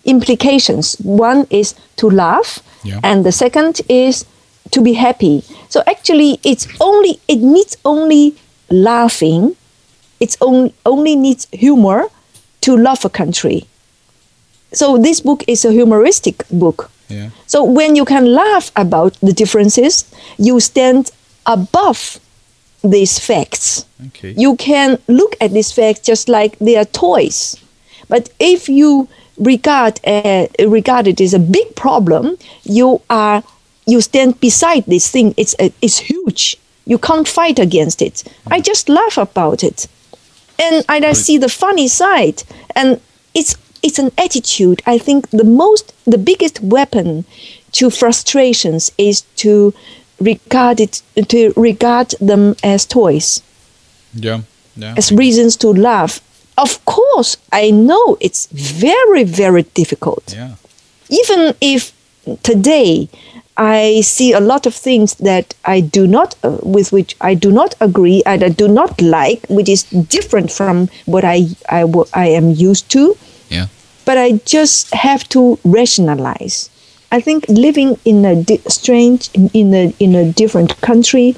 implications. 0.05 0.97
One 1.03 1.47
is 1.51 1.75
to 1.97 2.09
laugh, 2.11 2.61
Yeah. 2.85 3.01
and 3.03 3.25
the 3.25 3.33
second 3.33 3.81
is 3.89 4.25
to 4.71 4.81
be 4.81 4.95
happy. 4.95 5.43
So 5.69 5.83
actually, 5.87 6.39
it's 6.45 6.67
only 6.81 7.19
it 7.29 7.39
needs 7.41 7.77
only 7.85 8.35
laughing. 8.71 9.57
It's 10.21 10.37
only 10.41 10.73
only 10.85 11.17
needs 11.17 11.47
humor 11.53 12.09
to 12.61 12.77
love 12.77 13.05
a 13.05 13.11
country. 13.11 13.67
So 14.73 14.99
this 14.99 15.21
book 15.21 15.45
is 15.47 15.65
a 15.65 15.71
humoristic 15.73 16.43
book. 16.51 16.91
Yeah. 17.09 17.31
So 17.47 17.63
when 17.65 17.97
you 17.97 18.05
can 18.05 18.33
laugh 18.33 18.71
about 18.75 19.15
the 19.23 19.33
differences, 19.33 20.05
you 20.39 20.59
stand 20.61 21.11
above 21.47 22.19
these 22.91 23.19
facts. 23.19 23.87
Okay. 24.09 24.35
You 24.37 24.57
can 24.57 24.99
look 25.09 25.37
at 25.41 25.53
these 25.53 25.73
facts 25.73 26.01
just 26.01 26.29
like 26.29 26.59
they 26.59 26.77
are 26.77 26.85
toys. 26.85 27.57
But 28.09 28.31
if 28.39 28.69
you 28.69 29.09
regard 29.39 30.01
uh, 30.07 30.47
regard 30.61 31.07
it 31.07 31.21
as 31.21 31.35
a 31.35 31.39
big 31.39 31.75
problem, 31.77 32.37
you 32.65 33.01
are 33.11 33.43
you 33.87 34.01
stand 34.01 34.41
beside 34.41 34.85
this 34.87 35.11
thing. 35.11 35.35
It's 35.37 35.55
uh, 35.59 35.71
it's 35.83 35.99
huge. 35.99 36.57
You 36.85 36.99
can't 36.99 37.27
fight 37.27 37.59
against 37.59 38.01
it. 38.01 38.23
I 38.51 38.61
just 38.61 38.89
laugh 38.89 39.19
about 39.19 39.65
it, 39.65 39.89
and 40.59 40.85
I, 40.89 40.99
I 40.99 41.13
see 41.13 41.39
the 41.39 41.49
funny 41.49 41.89
side. 41.89 42.43
And 42.75 43.01
it's 43.35 43.57
it's 43.83 43.99
an 43.99 44.13
attitude. 44.19 44.83
I 44.87 44.99
think 44.99 45.31
the 45.31 45.45
most 45.45 45.93
the 46.05 46.19
biggest 46.19 46.61
weapon 46.61 47.25
to 47.73 47.91
frustrations 47.91 48.91
is 48.97 49.23
to 49.37 49.75
regard 50.21 50.81
it 50.81 51.03
to 51.29 51.53
regard 51.57 52.15
them 52.21 52.55
as 52.63 52.87
toys 52.87 53.43
Yeah. 54.15 54.41
Yeah. 54.77 54.95
as 54.97 55.13
reasons 55.13 55.57
to 55.57 55.69
laugh. 55.73 56.21
Of 56.59 56.83
course, 56.87 57.37
I 57.53 57.71
know 57.71 58.17
it's 58.21 58.47
very, 58.53 59.25
very 59.25 59.63
difficult. 59.75 60.33
yeah. 60.33 60.55
Even 61.11 61.55
if 61.61 61.93
today 62.43 63.09
I 63.59 64.01
see 64.03 64.33
a 64.33 64.41
lot 64.41 64.67
of 64.67 64.75
things 64.75 65.15
that 65.17 65.55
I 65.65 65.81
do 65.81 66.07
not, 66.07 66.35
uh, 66.43 66.59
with 66.63 66.93
which 66.93 67.15
I 67.21 67.35
do 67.35 67.51
not 67.53 67.75
agree 67.81 68.23
and 68.27 68.43
I 68.43 68.49
do 68.51 68.69
not 68.69 69.01
like, 69.01 69.47
which 69.49 69.69
is 69.69 69.85
different 69.85 70.51
from 70.53 70.89
what 71.07 71.25
I, 71.25 71.47
I, 71.71 71.85
I 72.13 72.27
am 72.29 72.51
used 72.51 72.89
to, 72.91 73.17
Yeah. 73.51 73.67
but 74.05 74.19
I 74.19 74.41
just 74.45 74.93
have 74.95 75.29
to 75.31 75.59
rationalize. 75.65 76.69
I 77.17 77.21
think 77.21 77.49
living 77.49 77.99
in 78.05 78.27
a 78.27 78.35
di- 78.37 78.61
strange, 78.69 79.31
in 79.55 79.73
a 79.73 79.95
in 79.99 80.15
a 80.15 80.31
different 80.31 80.79
country, 80.83 81.35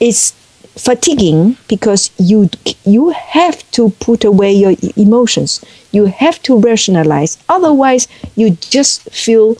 is 0.00 0.32
fatiguing 0.74 1.56
because 1.68 2.10
you 2.18 2.50
you 2.84 3.10
have 3.10 3.58
to 3.76 3.90
put 4.00 4.24
away 4.24 4.52
your 4.52 4.74
emotions. 4.96 5.64
You 5.92 6.06
have 6.06 6.42
to 6.42 6.58
rationalize. 6.58 7.38
Otherwise, 7.48 8.08
you 8.34 8.50
just 8.50 9.08
feel 9.10 9.56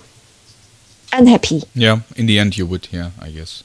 unhappy. 1.12 1.62
Yeah, 1.72 2.00
in 2.16 2.26
the 2.26 2.40
end, 2.40 2.58
you 2.58 2.66
would. 2.66 2.88
Yeah, 2.90 3.10
I 3.20 3.30
guess. 3.30 3.62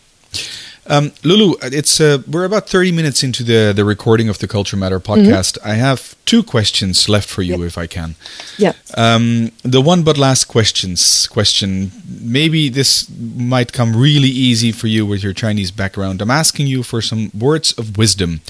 Um, 0.85 1.11
Lulu, 1.23 1.55
it's 1.61 2.01
uh, 2.01 2.17
we're 2.29 2.43
about 2.43 2.67
thirty 2.67 2.91
minutes 2.91 3.23
into 3.23 3.43
the 3.43 3.71
the 3.73 3.85
recording 3.85 4.29
of 4.29 4.37
the 4.39 4.47
Culture 4.47 4.75
Matter 4.77 4.99
podcast. 4.99 5.57
I 5.63 5.75
have 5.75 6.15
two 6.25 6.43
questions 6.43 7.07
left 7.07 7.29
for 7.29 7.41
you, 7.41 7.57
Yep. 7.57 7.67
if 7.67 7.77
I 7.77 7.87
can. 7.87 8.15
Yeah. 8.57 8.73
Um, 8.97 9.51
the 9.63 9.79
one 9.81 10.03
but 10.03 10.17
last 10.17 10.45
questions 10.49 11.27
question. 11.27 11.91
Maybe 12.21 12.69
this 12.69 13.07
might 13.37 13.71
come 13.71 13.95
really 13.95 14.27
easy 14.29 14.71
for 14.73 14.87
you 14.87 15.05
with 15.05 15.23
your 15.23 15.33
Chinese 15.33 15.71
background. 15.71 16.21
I'm 16.21 16.31
asking 16.31 16.67
you 16.67 16.83
for 16.83 17.01
some 17.01 17.31
words 17.33 17.73
of 17.77 17.97
wisdom. 17.97 18.41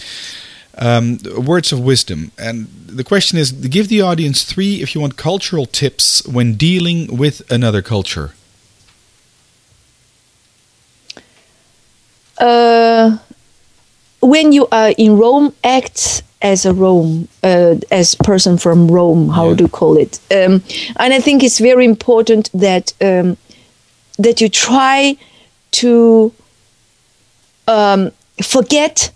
Um, 0.75 1.19
words 1.37 1.71
of 1.71 1.79
wisdom, 1.81 2.31
and 2.39 2.65
the 2.87 3.03
question 3.03 3.37
is: 3.37 3.51
give 3.51 3.89
the 3.89 4.01
audience 4.01 4.43
three, 4.43 4.81
if 4.81 4.95
you 4.95 5.01
want, 5.01 5.17
cultural 5.17 5.67
tips 5.67 6.25
when 6.25 6.55
dealing 6.57 7.15
with 7.15 7.43
another 7.51 7.83
culture. 7.83 8.31
Uh, 12.39 13.17
when 14.21 14.51
you 14.53 14.67
are 14.71 14.93
in 14.97 15.17
Rome, 15.17 15.53
act 15.63 16.23
as 16.41 16.65
a 16.65 16.73
Rome, 16.73 17.27
uh, 17.43 17.75
as 17.91 18.15
person 18.15 18.57
from 18.57 18.87
Rome. 18.89 19.29
How 19.29 19.49
Yeah. 19.49 19.55
do 19.55 19.63
you 19.63 19.69
call 19.69 19.97
it? 19.97 20.19
Um, 20.31 20.61
and 20.97 21.13
I 21.13 21.19
think 21.21 21.43
it's 21.43 21.59
very 21.59 21.85
important 21.85 22.49
that 22.53 22.93
um, 23.01 23.37
that 24.19 24.41
you 24.41 24.49
try 24.49 25.17
to 25.71 26.31
um, 27.67 28.11
forget 28.41 29.11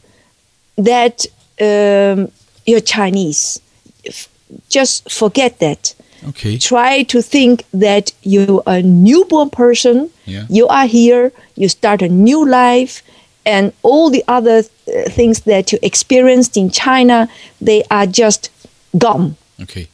that 0.78 1.26
um, 1.62 2.32
you're 2.66 2.82
Chinese. 2.82 3.60
F- 4.06 4.30
Just 4.70 5.12
forget 5.12 5.60
that 5.60 5.94
Okay. 6.30 6.58
try 6.58 7.04
to 7.04 7.22
think 7.22 7.64
that 7.74 8.12
you're 8.24 8.64
a 8.66 8.82
newborn 8.82 9.50
person. 9.50 10.10
Yeah. 10.26 10.46
You 10.50 10.68
are 10.68 10.88
here. 10.88 11.32
You 11.56 11.68
start 11.70 12.02
a 12.02 12.08
new 12.08 12.46
life, 12.46 13.02
and 13.48 13.72
all 13.82 14.10
the 14.10 14.24
other 14.28 14.58
uh, 14.60 15.10
things 15.10 15.42
that 15.42 15.72
you 15.72 15.80
experienced 15.82 16.58
in 16.58 16.70
China, 16.70 17.30
they 17.62 17.84
are 17.90 18.06
just 18.06 18.52
gone. 18.98 19.38
Okay. 19.62 19.88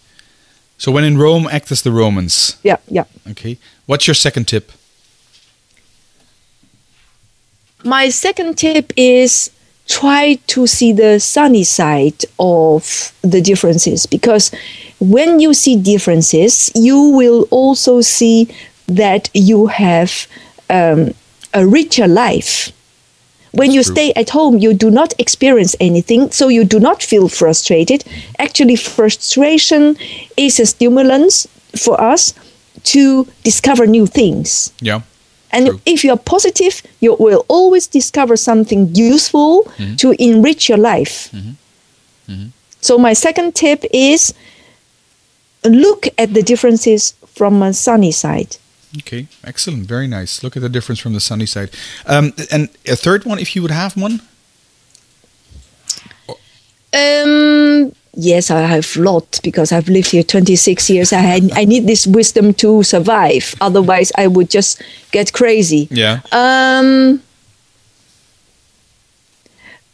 So 0.77 0.91
when 0.91 1.03
in 1.03 1.17
Rome, 1.17 1.47
act 1.49 1.71
as 1.71 1.83
the 1.83 1.91
Romans. 1.91 2.57
Yeah, 2.63 2.77
yeah. 2.89 3.05
Okay. 3.29 3.57
What's 3.85 4.07
your 4.07 4.15
second 4.15 4.47
tip? 4.47 4.71
My 7.85 8.09
second 8.09 8.57
tip 8.57 8.91
is 8.97 9.51
try 9.87 10.39
to 10.47 10.65
see 10.65 10.91
the 10.93 11.19
sunny 11.19 11.63
side 11.63 12.25
of 12.39 13.13
the 13.21 13.41
differences 13.41 14.05
because 14.05 14.51
when 14.99 15.39
you 15.39 15.53
see 15.53 15.75
differences, 15.75 16.71
you 16.75 16.97
will 16.97 17.47
also 17.51 18.01
see 18.01 18.47
that 18.87 19.29
you 19.33 19.67
have 19.67 20.27
um, 20.69 21.13
a 21.53 21.67
richer 21.67 22.07
life. 22.07 22.71
When 23.53 23.71
you 23.71 23.83
true. 23.83 23.93
stay 23.93 24.13
at 24.15 24.29
home, 24.31 24.57
you 24.57 24.73
do 24.73 24.89
not 24.89 25.13
experience 25.19 25.75
anything, 25.79 26.31
so 26.31 26.47
you 26.49 26.63
do 26.65 26.79
not 26.79 27.03
feel 27.03 27.27
frustrated. 27.29 28.03
Actually, 28.39 28.75
frustration 28.75 29.95
is 30.35 30.59
a 30.59 30.65
stimulus 30.65 31.47
for 31.75 32.01
us 32.01 32.33
to 32.93 33.27
discover 33.43 33.85
new 33.87 34.07
things. 34.07 34.73
Yeah. 34.81 35.01
And 35.51 35.67
True. 35.67 35.79
if 35.85 36.03
you're 36.03 36.17
positive, 36.17 36.81
you 36.99 37.15
will 37.19 37.45
always 37.47 37.85
discover 37.87 38.35
something 38.37 38.89
useful 38.95 39.63
Mm-hmm. 39.77 39.95
to 39.97 40.11
enrich 40.19 40.67
your 40.69 40.79
life. 40.79 41.29
So, 42.81 42.97
my 42.97 43.13
second 43.13 43.53
tip 43.55 43.85
is 43.93 44.33
look 45.63 46.07
at 46.17 46.33
the 46.33 46.41
differences 46.41 47.13
from 47.35 47.61
a 47.63 47.71
sunny 47.73 48.11
side. 48.11 48.57
Okay. 48.99 49.27
Excellent. 49.43 49.85
Very 49.85 50.07
nice. 50.07 50.43
Look 50.43 50.55
at 50.55 50.61
the 50.61 50.69
difference 50.69 50.99
from 50.99 51.13
the 51.13 51.19
sunny 51.19 51.45
side. 51.45 51.69
Um, 52.05 52.33
and 52.51 52.69
a 52.87 52.95
third 52.95 53.25
one, 53.25 53.39
if 53.39 53.55
you 53.55 53.61
would 53.61 53.71
have 53.71 53.97
one. 53.97 54.21
Um, 56.93 57.91
yes, 58.13 58.51
I 58.51 58.61
have 58.61 58.95
lot 58.95 59.39
because 59.43 59.71
I've 59.71 59.89
lived 59.89 60.11
here 60.11 60.21
26 60.21 60.89
years. 60.91 61.11
I, 61.11 61.17
had, 61.17 61.51
I 61.53 61.65
need 61.65 61.87
this 61.87 62.05
wisdom 62.05 62.53
to 62.55 62.83
survive. 62.83 63.55
Otherwise, 63.61 64.11
I 64.15 64.27
would 64.27 64.49
just 64.51 64.81
get 65.11 65.33
crazy. 65.33 65.87
Yeah. 65.89 66.19
Um, 66.31 67.23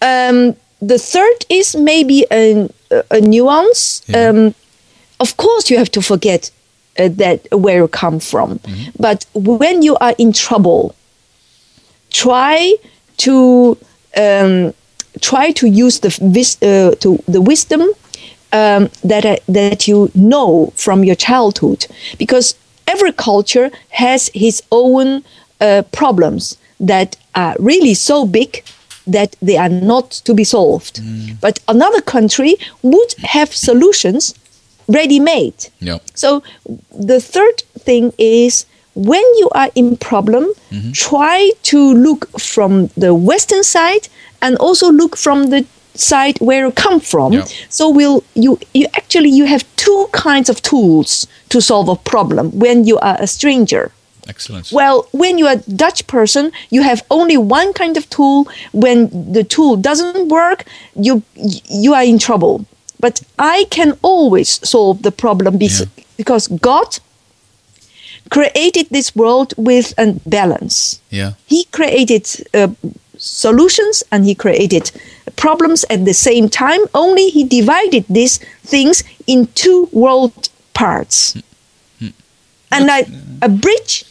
um, 0.01 0.55
the 0.81 0.97
third 0.99 1.45
is 1.49 1.75
maybe 1.75 2.25
a, 2.31 2.69
a 3.11 3.21
nuance. 3.21 4.01
Yeah. 4.07 4.27
Um, 4.29 4.55
of 5.21 5.37
course, 5.37 5.69
you 5.69 5.77
have 5.77 5.91
to 5.91 6.01
forget 6.01 6.51
that 7.07 7.47
where 7.51 7.77
you 7.77 7.87
come 7.87 8.19
from. 8.19 8.59
But 8.99 9.25
when 9.33 9.81
you 9.81 9.95
are 9.97 10.15
in 10.17 10.33
trouble, 10.33 10.95
try 12.11 12.75
to 13.17 13.77
um, 14.17 14.73
try 15.21 15.51
to 15.51 15.67
use 15.67 15.99
the 15.99 16.09
vis- 16.21 16.61
uh, 16.61 16.95
to 16.99 17.23
the 17.27 17.41
wisdom 17.41 17.81
um, 18.51 18.89
that 19.03 19.25
uh, 19.25 19.37
that 19.47 19.87
you 19.87 20.11
know 20.13 20.73
from 20.75 21.03
your 21.03 21.15
childhood, 21.15 21.87
because 22.17 22.55
every 22.87 23.13
culture 23.13 23.69
has 23.89 24.29
its 24.33 24.61
own 24.71 25.23
uh, 25.61 25.83
problems 25.91 26.57
that 26.79 27.15
are 27.35 27.55
really 27.59 27.93
so 27.93 28.25
big 28.25 28.63
that 29.05 29.35
they 29.41 29.57
are 29.57 29.69
not 29.69 30.11
to 30.11 30.33
be 30.33 30.43
solved. 30.43 31.01
But 31.41 31.59
another 31.67 32.01
country 32.01 32.55
would 32.81 33.13
have 33.23 33.53
solutions 33.53 34.33
ready 34.89 35.19
made. 35.19 35.69
Yeah. 35.79 35.99
So 36.15 36.43
the 36.91 37.21
third 37.21 37.61
thing 37.79 38.11
is 38.17 38.65
when 38.95 39.23
you 39.37 39.49
are 39.55 39.69
in 39.75 39.95
problem, 39.95 40.51
mm-hmm. 40.71 40.91
try 40.91 41.51
to 41.63 41.93
look 41.93 42.39
from 42.39 42.89
the 42.97 43.13
western 43.13 43.63
side 43.63 44.09
and 44.41 44.57
also 44.57 44.91
look 44.91 45.15
from 45.15 45.49
the 45.51 45.65
side 45.95 46.37
where 46.39 46.65
you 46.65 46.71
come 46.71 46.99
from. 46.99 47.33
Yeah. 47.33 47.45
So 47.69 47.89
will 47.89 48.23
you 48.33 48.59
you 48.73 48.87
actually 48.95 49.29
you 49.29 49.45
have 49.45 49.63
two 49.75 50.07
kinds 50.11 50.49
of 50.49 50.61
tools 50.61 51.27
to 51.49 51.61
solve 51.61 51.89
a 51.89 51.95
problem 51.95 52.51
when 52.59 52.85
you 52.85 52.97
are 52.99 53.17
a 53.19 53.27
stranger. 53.27 53.91
Excellent. 54.27 54.71
Well, 54.71 55.07
when 55.11 55.39
you're 55.39 55.53
a 55.53 55.63
Dutch 55.85 56.05
person, 56.05 56.51
you 56.69 56.83
have 56.83 57.03
only 57.09 57.35
one 57.35 57.73
kind 57.73 57.97
of 57.97 58.07
tool. 58.09 58.47
When 58.71 59.09
the 59.33 59.43
tool 59.43 59.75
doesn't 59.75 60.29
work, 60.29 60.65
you 60.95 61.23
you 61.35 61.93
are 61.95 62.03
in 62.03 62.19
trouble. 62.19 62.65
But 62.99 63.21
I 63.37 63.65
can 63.69 63.97
always 64.01 64.59
solve 64.69 65.01
the 65.03 65.11
problem 65.11 65.57
bes- 65.57 65.79
Yeah. 65.79 66.03
because 66.17 66.47
God 66.61 66.99
created 68.29 68.87
this 68.91 69.15
world 69.15 69.53
with 69.57 69.93
a 69.97 70.13
balance. 70.25 70.99
yeah. 71.09 71.31
He 71.47 71.63
created 71.71 72.27
uh, 72.53 72.67
solutions 73.17 74.03
and 74.11 74.25
he 74.25 74.35
created 74.35 74.91
problems 75.35 75.85
at 75.89 76.05
the 76.05 76.13
same 76.13 76.49
time. 76.49 76.81
Only 76.93 77.29
he 77.29 77.43
divided 77.43 78.05
these 78.09 78.39
things 78.63 79.03
in 79.27 79.47
two 79.55 79.89
world 79.91 80.49
parts. 80.73 81.35
And 82.71 82.85
like 82.85 83.07
a 83.41 83.49
bridge 83.49 84.05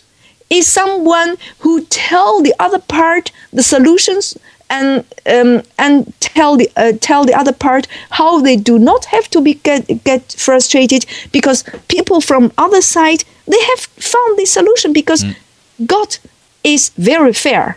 is 0.50 0.66
someone 0.66 1.36
who 1.60 1.84
tell 1.84 2.42
the 2.42 2.54
other 2.58 2.80
part 2.80 3.30
the 3.52 3.62
solutions 3.62 4.36
and 4.70 5.04
um, 5.26 5.62
and 5.78 6.12
tell 6.20 6.56
the 6.56 6.68
uh, 6.76 6.92
tell 7.00 7.24
the 7.24 7.34
other 7.40 7.52
part 7.52 7.86
how 8.10 8.40
they 8.42 8.56
do 8.56 8.78
not 8.78 9.04
have 9.06 9.28
to 9.30 9.40
be 9.40 9.54
get, 9.54 10.04
get 10.04 10.34
frustrated 10.38 11.06
because 11.32 11.64
people 11.88 12.20
from 12.20 12.50
other 12.58 12.80
side 12.82 13.24
they 13.46 13.60
have 13.70 13.80
found 13.80 14.38
the 14.38 14.46
solution 14.46 14.92
because 14.92 15.24
Mm. 15.24 15.34
God 15.86 16.18
is 16.64 16.90
very 16.96 17.32
fair. 17.32 17.76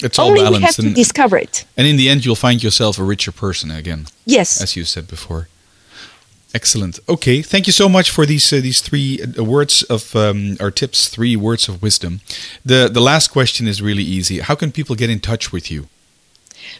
It's 0.00 0.18
all 0.18 0.26
Only 0.28 0.40
we 0.40 0.44
have 0.44 0.52
balanced, 0.54 0.80
to 0.80 0.90
discover 0.94 1.36
it. 1.38 1.64
and 1.76 1.86
in 1.86 1.96
the 1.96 2.08
end, 2.08 2.24
you'll 2.24 2.36
find 2.48 2.62
yourself 2.62 2.98
a 2.98 3.02
richer 3.02 3.32
person 3.32 3.70
again, 3.70 4.06
Yes. 4.26 4.60
as 4.62 4.76
you 4.76 4.84
said 4.84 5.08
before. 5.08 5.48
Excellent. 6.54 6.98
Okay, 7.08 7.42
thank 7.42 7.66
you 7.66 7.72
so 7.72 7.88
much 7.88 8.10
for 8.10 8.24
these 8.24 8.52
uh, 8.52 8.60
these 8.60 8.80
three 8.80 9.20
uh, 9.20 9.44
words 9.44 9.82
of 9.82 10.16
um, 10.16 10.56
our 10.60 10.70
tips, 10.70 11.08
three 11.08 11.36
words 11.36 11.68
of 11.68 11.82
wisdom. 11.82 12.20
The 12.64 12.88
the 12.92 13.00
last 13.00 13.28
question 13.28 13.68
is 13.68 13.82
really 13.82 14.02
easy. 14.02 14.40
How 14.40 14.54
can 14.54 14.72
people 14.72 14.96
get 14.96 15.10
in 15.10 15.20
touch 15.20 15.52
with 15.52 15.70
you? 15.70 15.88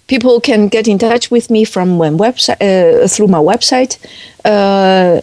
people 0.06 0.40
can 0.40 0.68
get 0.68 0.86
in 0.88 0.98
touch 0.98 1.30
with 1.30 1.50
me 1.50 1.64
from 1.64 1.96
my 1.96 2.08
website 2.08 2.60
uh, 2.60 3.06
through 3.08 3.28
my 3.28 3.38
website 3.38 3.96
uh, 4.44 5.20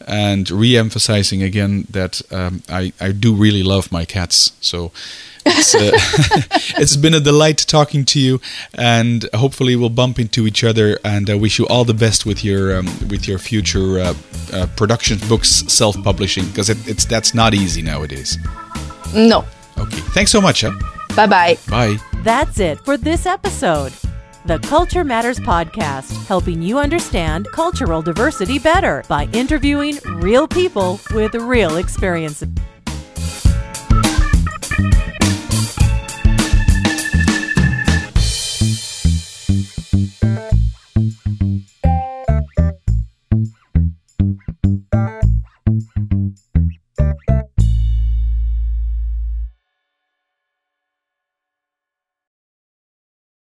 and 0.07 0.49
re-emphasizing 0.53 1.43
again 1.43 1.89
that 1.91 2.23
um, 2.31 2.63
I 2.69 2.93
I 3.01 3.11
do 3.11 3.35
really 3.35 3.65
love 3.65 3.91
my 3.91 4.05
cats. 4.05 4.53
So 4.61 4.93
it's 5.47 5.75
uh, 5.75 5.91
it's 6.81 6.97
been 6.97 7.15
a 7.15 7.21
delight 7.21 7.59
talking 7.59 8.05
to 8.07 8.21
you, 8.21 8.41
and 8.75 9.29
hopefully 9.35 9.77
we'll 9.77 9.89
bump 9.91 10.19
into 10.19 10.47
each 10.47 10.65
other. 10.65 10.99
And 11.05 11.29
I 11.31 11.35
wish 11.35 11.59
you 11.59 11.67
all 11.69 11.85
the 11.85 11.95
best 11.95 12.27
with 12.27 12.45
your 12.45 12.77
um, 12.77 12.87
with 13.09 13.27
your 13.29 13.39
future 13.39 14.01
uh, 14.01 14.15
uh, 14.53 14.67
productions, 14.77 15.27
books, 15.29 15.49
self-publishing, 15.69 16.47
because 16.49 16.69
it, 16.69 16.79
it's 16.89 17.05
that's 17.05 17.35
not 17.35 17.55
easy 17.55 17.83
nowadays. 17.83 18.39
no 19.15 19.45
Okay, 19.79 20.01
thanks 20.15 20.31
so 20.31 20.41
much. 20.41 20.63
Huh? 20.63 20.73
bye 21.17 21.27
bye 21.27 21.59
Bye. 21.69 21.97
That's 22.23 22.61
it 22.61 22.79
for 22.85 22.97
this 22.97 23.27
episode. 23.27 23.93
The 24.45 24.59
Culture 24.59 25.05
Matters 25.05 25.39
Podcast, 25.39 26.27
helping 26.27 26.63
you 26.63 26.79
understand 26.79 27.47
cultural 27.53 28.03
diversity 28.03 28.59
better 28.59 29.05
by 29.09 29.29
interviewing 29.33 29.99
real 30.17 30.49
people 30.49 30.99
with 31.15 31.35
real 31.35 31.77
experiences. 31.77 32.49